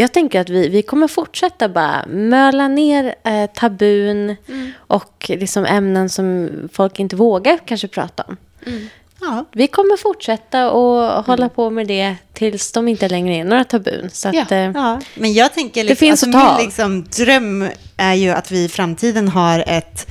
jag 0.00 0.12
tänker 0.12 0.40
att 0.40 0.48
vi, 0.48 0.68
vi 0.68 0.82
kommer 0.82 1.08
fortsätta 1.08 1.68
bara 1.68 2.04
möla 2.06 2.68
ner 2.68 3.14
eh, 3.24 3.46
tabun 3.54 4.36
och 4.76 5.26
liksom 5.28 5.64
ämnen 5.64 6.08
som 6.08 6.50
folk 6.72 7.00
inte 7.00 7.16
vågar 7.16 7.58
kanske 7.66 7.88
prata 7.88 8.22
om. 8.28 8.36
Ja. 9.20 9.44
Vi 9.52 9.66
kommer 9.66 9.96
fortsätta 9.96 10.70
och 10.70 11.24
hålla 11.24 11.48
på 11.48 11.70
med 11.70 11.86
det 11.86 12.16
tills 12.32 12.72
de 12.72 12.88
inte 12.88 13.08
längre 13.08 13.34
är 13.36 13.44
några 13.44 13.64
tabun. 13.64 14.10
Så 14.12 14.30
Ja. 14.32 14.42
att, 14.42 14.52
eh, 14.52 14.58
Ja, 14.58 15.00
men 15.14 15.32
jag 15.32 15.54
tänker 15.54 15.84
liksom, 15.84 15.96
finns 16.06 16.22
alltså 16.22 16.38
min 16.56 16.64
liksom, 16.66 17.04
dröm 17.24 17.68
är 17.96 18.14
ju 18.14 18.30
att 18.30 18.50
vi 18.50 18.64
i 18.64 18.68
framtiden 18.68 19.28
har 19.28 19.64
ett 19.66 20.06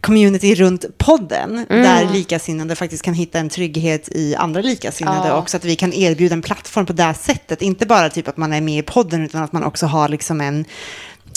community 0.00 0.54
runt 0.54 0.98
podden 0.98 1.66
Mm. 1.70 1.82
där 1.82 2.12
likasinnade 2.12 2.74
faktiskt 2.76 3.02
kan 3.02 3.14
hitta 3.14 3.38
en 3.38 3.48
trygghet 3.48 4.08
i 4.12 4.34
andra 4.34 4.60
likasinnade 4.60 5.28
Ja. 5.28 5.34
och 5.34 5.50
så 5.50 5.56
att 5.56 5.64
vi 5.64 5.76
kan 5.76 5.92
erbjuda 5.92 6.32
en 6.34 6.42
plattform 6.42 6.86
på 6.86 6.92
det 6.92 7.14
sättet. 7.14 7.62
Inte 7.62 7.86
bara 7.86 8.10
typ 8.10 8.28
att 8.28 8.36
man 8.36 8.52
är 8.52 8.60
med 8.60 8.78
i 8.78 8.82
podden 8.82 9.24
utan 9.24 9.42
att 9.42 9.52
man 9.52 9.64
också 9.64 9.86
har 9.86 10.08
liksom 10.08 10.40
en, 10.40 10.64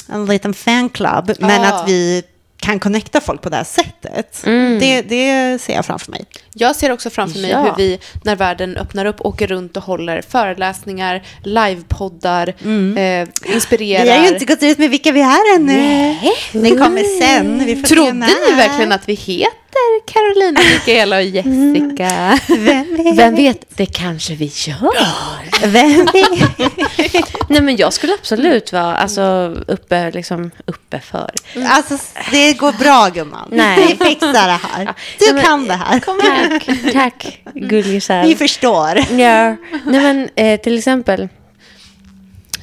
en 0.10 0.26
liten 0.26 0.54
fanclub. 0.54 1.32
Men 1.40 1.62
Ja. 1.64 1.74
att 1.82 1.90
vi 1.90 2.24
kan 2.62 2.80
connecta 2.80 3.22
folk 3.22 3.42
på 3.42 3.50
det 3.50 3.56
här 3.56 3.64
sättet. 3.64 4.44
Mm. 4.46 4.80
Det, 4.80 5.02
det 5.02 5.62
ser 5.62 5.74
jag 5.74 5.86
framför 5.86 6.12
mig. 6.12 6.26
Jag 6.54 6.76
ser 6.76 6.92
också 6.92 7.10
framför 7.10 7.40
mig 7.40 7.50
Ja. 7.52 7.64
hur 7.64 7.74
vi, 7.78 8.00
när 8.24 8.36
världen 8.36 8.78
öppnar 8.78 9.06
upp, 9.06 9.22
åker 9.22 9.48
runt 9.48 9.78
och 9.78 9.84
håller 9.84 10.22
föreläsningar, 10.22 11.24
livepoddar, 11.44 12.48
eh, 12.48 13.28
inspirerar. 13.54 14.04
Vi 14.04 14.10
har 14.10 14.24
ju 14.24 14.28
inte 14.34 14.46
gått 14.46 14.64
ut 14.64 14.78
med 14.78 14.90
vilka 14.90 15.12
vi 15.12 15.22
är 15.22 15.56
ännu. 15.56 16.16
Det 16.52 16.70
kommer 16.70 17.20
sen. 17.22 17.66
Vi 17.66 17.76
får 17.76 17.88
Trodde 17.88 18.14
ni 18.14 18.56
verkligen 18.56 18.92
att 18.92 19.10
vi 19.10 19.14
heter 19.14 19.61
heter 19.72 20.14
Carolina, 20.14 20.60
Mikaela 20.74 21.16
och 21.18 21.24
Jessica. 21.24 22.40
Vem 22.48 22.96
vet? 23.04 23.18
Vem 23.18 23.36
vet, 23.36 23.78
det 23.78 23.86
kanske 23.86 24.36
vi 24.36 24.46
gör. 24.56 25.68
Vem 25.68 26.06
vet? 26.06 27.34
Nej, 27.50 27.62
men 27.62 27.76
jag 27.78 27.94
skulle 27.94 28.14
absolut 28.14 28.74
vara 28.74 28.96
alltså, 28.96 29.56
uppe, 29.68 30.12
liksom, 30.12 30.52
uppe 30.66 31.00
för. 31.00 31.32
Alltså, 31.68 31.98
det 32.32 32.54
går 32.54 32.72
bra 32.72 33.10
gumman. 33.14 33.48
Nej. 33.52 33.98
Vi 34.00 34.06
fixar 34.06 34.34
det 34.34 34.40
här. 34.68 34.86
Nej, 34.86 34.94
Du 35.20 35.34
men- 35.34 35.44
kan 35.44 35.68
det 35.68 35.74
här. 35.74 36.00
Tack, 36.00 36.70
tack 36.94 37.40
gullisar. 37.54 38.24
Vi 38.24 38.36
förstår. 38.36 38.98
Ja, 38.98 39.56
nej 39.86 40.02
men 40.02 40.30
eh, 40.36 40.60
till 40.60 40.78
exempel 40.78 41.30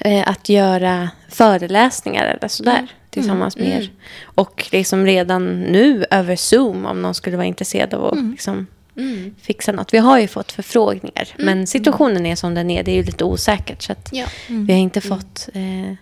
eh, 0.00 0.28
att 0.28 0.48
göra 0.48 1.08
föreläsningar 1.32 2.24
eller 2.24 2.48
sådär 2.48 2.86
tillsammans 3.18 3.56
med 3.56 3.68
er. 3.82 3.90
Och 4.24 4.68
liksom 4.72 5.06
redan 5.06 5.60
nu 5.62 6.04
över 6.10 6.36
Zoom 6.36 6.86
om 6.86 7.02
någon 7.02 7.14
skulle 7.14 7.36
vara 7.36 7.46
intresserad 7.46 7.94
av 7.94 8.04
att 8.06 8.24
liksom, 8.30 8.66
fixa 9.40 9.72
något. 9.72 9.94
Vi 9.94 9.98
har 9.98 10.18
ju 10.20 10.26
fått 10.28 10.52
förfrågningar, 10.52 11.28
men 11.38 11.66
situationen 11.66 12.26
är 12.26 12.36
som 12.36 12.54
den 12.54 12.70
är. 12.70 12.82
Det 12.82 12.90
är 12.90 12.96
ju 12.96 13.02
lite 13.02 13.24
osäkert 13.24 13.82
så 13.82 13.92
att 13.92 14.08
Ja. 14.12 14.26
vi 14.48 14.72
har 14.72 14.80
inte 14.80 15.00
fått 15.00 15.48
eh, 15.54 15.94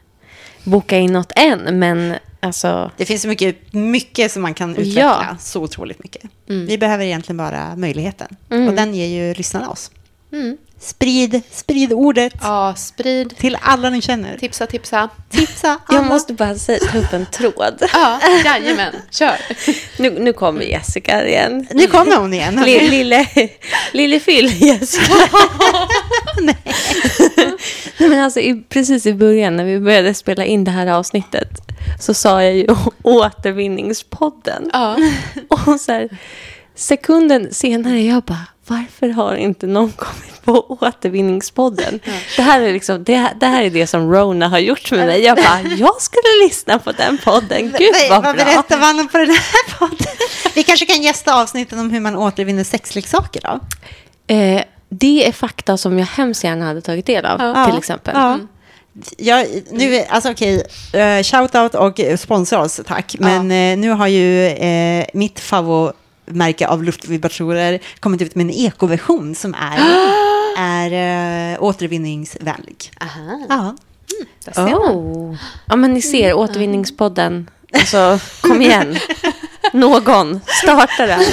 boka 0.64 0.98
in 0.98 1.12
något 1.12 1.32
än. 1.36 1.78
Men 1.78 2.14
alltså, 2.40 2.90
Det 2.96 3.04
finns 3.04 3.22
så 3.22 3.28
mycket, 3.28 3.72
mycket 3.72 4.32
som 4.32 4.42
man 4.42 4.54
kan 4.54 4.70
utveckla. 4.70 5.00
Ja. 5.30 5.36
Så 5.40 5.62
otroligt 5.62 6.02
mycket. 6.02 6.22
Vi 6.46 6.78
behöver 6.78 7.04
egentligen 7.04 7.36
bara 7.36 7.76
möjligheten. 7.76 8.36
Och 8.48 8.74
den 8.74 8.94
ger 8.94 9.06
ju 9.28 9.34
lyssnarna 9.34 9.68
oss. 9.70 9.90
Sprid, 10.78 11.42
sprid 11.50 11.92
ordet 11.92 12.32
ja, 12.42 12.74
sprid, 12.76 13.36
till 13.36 13.58
alla 13.60 13.90
ni 13.90 14.02
känner. 14.02 14.38
tipsa, 14.38 14.66
tipsa. 14.66 15.08
Tipsa 15.30 15.68
alla. 15.86 15.98
jag 15.98 16.06
måste 16.06 16.32
bara 16.32 16.54
säga, 16.54 16.78
ta 16.92 16.98
upp 16.98 17.12
en 17.12 17.26
tråd. 17.26 17.82
Ja, 17.92 18.20
jajamän, 18.44 18.94
kör. 19.10 19.36
Nu, 19.98 20.10
nu 20.10 20.32
kommer 20.32 20.62
Jessica 20.62 21.26
igen. 21.26 21.66
Nu 21.70 21.86
kommer 21.86 22.16
hon 22.16 22.34
igen. 22.34 22.58
hörni. 22.58 22.80
Lille, 22.80 22.90
lille, 22.90 23.48
lille 23.92 24.20
Fyll, 24.20 24.62
Jessica. 24.62 25.14
Nej. 26.40 26.56
men 27.98 28.20
alltså, 28.24 28.40
i, 28.40 28.64
precis 28.68 29.06
i 29.06 29.14
början 29.14 29.56
när 29.56 29.64
vi 29.64 29.80
började 29.80 30.14
spela 30.14 30.44
in 30.44 30.64
det 30.64 30.70
här 30.70 30.86
avsnittet 30.86 31.48
så 32.00 32.14
sa 32.14 32.42
jag 32.42 32.56
ju 32.56 32.66
återvinningspodden. 33.02 34.70
Ja. 34.72 34.96
Och 35.48 35.80
så 35.80 35.92
här, 35.92 36.08
sekunden 36.74 37.54
senare, 37.54 38.02
jag 38.02 38.22
bara, 38.22 38.46
varför 38.66 39.08
har 39.08 39.34
inte 39.36 39.66
någon 39.66 39.92
kommit 39.92 40.44
på 40.44 40.76
återvinningspodden? 40.80 42.00
Det, 42.36 42.42
här 42.42 42.60
är 42.60 42.72
liksom, 42.72 43.04
det, 43.04 43.28
det 43.40 43.46
här 43.46 43.62
är 43.62 43.70
det 43.70 43.86
som 43.86 44.12
Rona 44.14 44.48
har 44.48 44.58
gjort 44.58 44.90
med 44.90 45.06
mig. 45.06 45.20
Jag 45.22 45.36
bara, 45.36 45.60
jag 45.76 46.02
skulle 46.02 46.44
lyssna 46.48 46.78
på 46.78 46.92
den 46.92 47.18
podden. 47.24 47.74
Gud 47.78 47.94
vad 48.10 48.22
vad 48.24 48.36
bra. 48.36 48.44
berättar 48.44 48.78
man 48.78 49.08
på 49.08 49.18
den 49.18 49.30
här 49.30 49.78
podden? 49.78 50.06
Vi 50.54 50.62
kanske 50.62 50.86
kan 50.86 51.02
gästa 51.02 51.42
avsnitten 51.42 51.78
om 51.78 51.90
hur 51.90 52.00
man 52.00 52.16
återvinner 52.16 52.64
sexleksaker 52.64 53.40
då? 53.44 53.60
Eh, 54.34 54.62
det 54.88 55.28
är 55.28 55.32
fakta 55.32 55.76
som 55.76 55.98
jag 55.98 56.06
hemskt 56.06 56.44
gärna 56.44 56.64
hade 56.64 56.80
tagit 56.80 57.06
del 57.06 57.26
av, 57.26 57.40
Ja. 57.40 57.66
till 57.66 57.78
exempel. 57.78 58.14
Ja. 58.16 58.38
Jag, 59.18 59.46
nu, 59.70 59.94
är- 59.96 60.06
alltså 60.10 60.30
okej, 60.30 60.56
uh, 60.94 61.22
shoutout 61.22 61.74
och 61.74 62.00
eh, 62.00 62.16
sponsra 62.16 62.58
oss, 62.60 62.80
tack. 62.86 63.16
Men 63.18 63.50
eh, 63.50 63.78
nu 63.78 63.90
har 63.90 64.06
ju 64.06 64.46
eh, 64.46 65.06
mitt 65.14 65.40
favoritmärke 66.26 66.66
av 66.66 66.82
luftvibratorer 66.84 67.78
kommit 68.00 68.22
ut 68.22 68.34
med 68.34 68.44
en 68.44 68.50
ekoversion 68.50 69.34
som 69.34 69.54
är, 69.54 69.78
är 70.58 71.52
eh, 71.52 71.62
återvinningsvänlig. 71.62 72.90
Aha, 73.00 73.46
Ja. 73.48 73.74
man. 74.56 74.74
Oh. 74.74 75.36
Ja, 75.66 75.76
men 75.76 75.94
ni 75.94 76.02
ser, 76.02 76.32
återvinningspodden. 76.34 77.50
Alltså, 77.74 78.18
kom 78.40 78.62
igen. 78.62 78.98
Någon, 79.72 80.40
starta 80.62 81.06
den. 81.06 81.24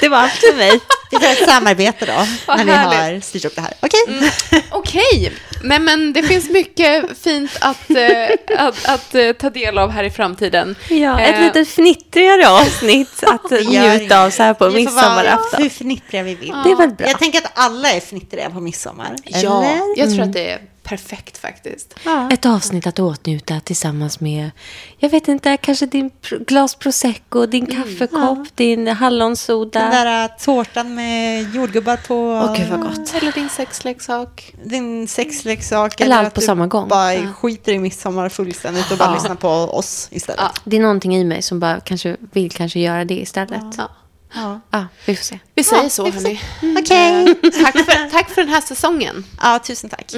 Det 0.00 0.08
var 0.08 0.18
allt 0.18 0.32
för 0.32 0.56
mig. 0.56 0.80
Vi 1.10 1.16
tar 1.18 1.32
ett 1.32 1.48
samarbete 1.48 2.06
då, 2.06 2.12
Vad 2.46 2.56
när 2.58 2.64
vi 2.64 2.70
härligt. 2.72 3.14
har 3.14 3.20
styrt 3.20 3.44
upp 3.44 3.54
det 3.56 3.60
här. 3.62 3.74
Okej? 3.80 4.30
Okej, 4.70 5.32
men, 5.62 5.84
men 5.84 6.12
det 6.12 6.22
finns 6.22 6.50
mycket 6.50 7.04
fint 7.22 7.50
att, 7.60 7.90
eh, 7.90 8.58
att, 8.66 8.88
att 8.88 9.14
eh, 9.14 9.32
ta 9.32 9.50
del 9.50 9.78
av 9.78 9.90
här 9.90 10.04
i 10.04 10.10
framtiden. 10.10 10.76
Ja, 10.88 11.20
Eh, 11.20 11.28
ett 11.28 11.40
lite 11.56 11.64
fnittrigare 11.70 12.48
avsnitt 12.48 13.24
att 13.26 13.50
njuta 13.50 14.24
av 14.24 14.30
så 14.30 14.42
här 14.42 14.54
på 14.54 14.70
midsommarafton. 14.70 15.62
hur 15.62 15.68
fnittriga 15.70 16.22
vi 16.22 16.34
vill. 16.34 16.54
Det 16.64 16.70
är 16.70 16.76
väl 16.76 16.90
bra. 16.90 17.06
Jag 17.08 17.18
tänker 17.18 17.38
att 17.38 17.52
alla 17.54 17.90
är 17.92 18.00
fnittriga 18.00 18.50
på 18.50 18.60
midsommar. 18.60 19.16
Ja, 19.24 19.38
Eller? 19.38 19.98
jag 19.98 20.10
tror 20.14 20.22
att 20.22 20.32
det 20.32 20.50
är 20.50 20.58
perfekt 20.90 21.38
faktiskt. 21.38 21.94
Ett 22.32 22.46
avsnitt 22.46 22.86
att 22.86 22.98
åtnjuta 22.98 23.60
tillsammans 23.60 24.20
med, 24.20 24.50
jag 24.98 25.10
vet 25.10 25.28
inte, 25.28 25.56
kanske 25.56 25.86
din 25.86 26.10
glas 26.46 26.74
prosecco, 26.74 27.46
din 27.46 27.66
kaffekopp, 27.66 28.56
din 28.56 28.86
hallonsoda. 28.88 29.80
Den 29.80 29.90
där 29.90 30.24
äh, 30.24 30.30
tårtan 30.44 30.94
med 30.94 31.54
jordgubbar 31.54 31.96
på. 31.96 32.14
Åh, 32.16 32.56
gud 32.56 32.68
vad 32.68 32.80
gott. 32.80 33.14
Eller 33.14 33.32
din 33.32 33.48
sexleksak. 33.48 34.54
Din 34.64 35.08
sexleksak. 35.08 36.00
Eller 36.00 36.16
allt 36.16 36.26
att 36.28 36.34
på 36.34 36.40
du 36.40 36.46
samma 36.46 36.66
gång. 36.66 36.88
bara 36.88 37.32
skiter 37.32 37.72
i 37.72 37.78
midsommar 37.78 38.28
fullständigt 38.28 38.90
och 38.90 38.98
bara 38.98 39.08
Ja. 39.08 39.14
lyssnar 39.14 39.34
på 39.34 39.48
oss 39.48 40.08
istället. 40.10 40.40
Ja. 40.40 40.52
Det 40.64 40.76
är 40.76 40.80
någonting 40.80 41.16
i 41.16 41.24
mig 41.24 41.42
som 41.42 41.60
bara 41.60 41.80
kanske 41.80 42.16
vill 42.32 42.50
kanske 42.52 42.80
göra 42.80 43.04
det 43.04 43.14
istället. 43.20 43.62
Ja, 43.78 43.88
Ja. 44.34 44.60
Ja. 44.70 44.86
vi 45.06 45.16
får 45.16 45.24
se. 45.24 45.38
Vi 45.54 45.64
säger 45.64 45.82
Ja, 45.82 45.88
så, 45.90 46.04
vi 46.04 46.12
får 46.12 46.20
hörni. 46.20 46.40
Okej. 46.80 47.34
Tack 47.62 47.72
för, 47.84 48.10
tack 48.12 48.30
för 48.30 48.40
den 48.42 48.50
här 48.50 48.60
säsongen. 48.60 49.24
Ja, 49.42 49.58
tusen 49.58 49.90
tack. 49.90 50.12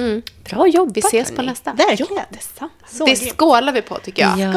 Bra 0.49 0.67
jobbat. 0.67 0.97
Vi 0.97 0.99
ses 0.99 1.29
på 1.29 1.35
hörni. 1.35 1.47
nästa. 1.49 1.73
Verkligen. 1.73 2.23
Detsamma. 2.29 2.71
Så 2.91 3.05
Det 3.05 3.15
skålar 3.15 3.73
vi 3.73 3.81
på, 3.81 3.97
tycker 3.97 4.21
jag. 4.21 4.39
Ja. 4.39 4.51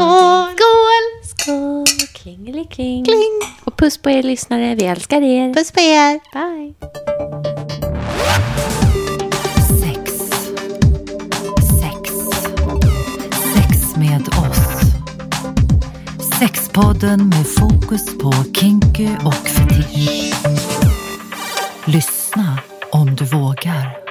Skål! 0.57 1.37
Skål! 1.39 1.87
Klingelikling. 2.15 3.05
Kling. 3.05 3.41
Och 3.65 3.77
puss 3.77 3.99
på 3.99 4.11
er 4.11 4.23
lyssnare. 4.23 4.75
Vi 4.75 4.85
älskar 4.85 5.23
er. 5.23 5.55
Puss 5.55 5.73
på 5.73 5.81
er. 5.81 6.21
Bye. 6.33 6.75
Sex. 9.83 10.13
Sex. 11.81 12.11
Sex 13.55 13.97
med. 13.97 14.29
Sexpodden 16.39 17.29
med 17.29 17.47
fokus 17.47 18.19
på 18.19 18.33
kinky 18.33 19.09
och 19.25 19.35
fetisch. 19.35 20.35
Lyssna 21.85 22.59
om 22.91 23.15
du 23.17 23.25
vågar. 23.25 24.06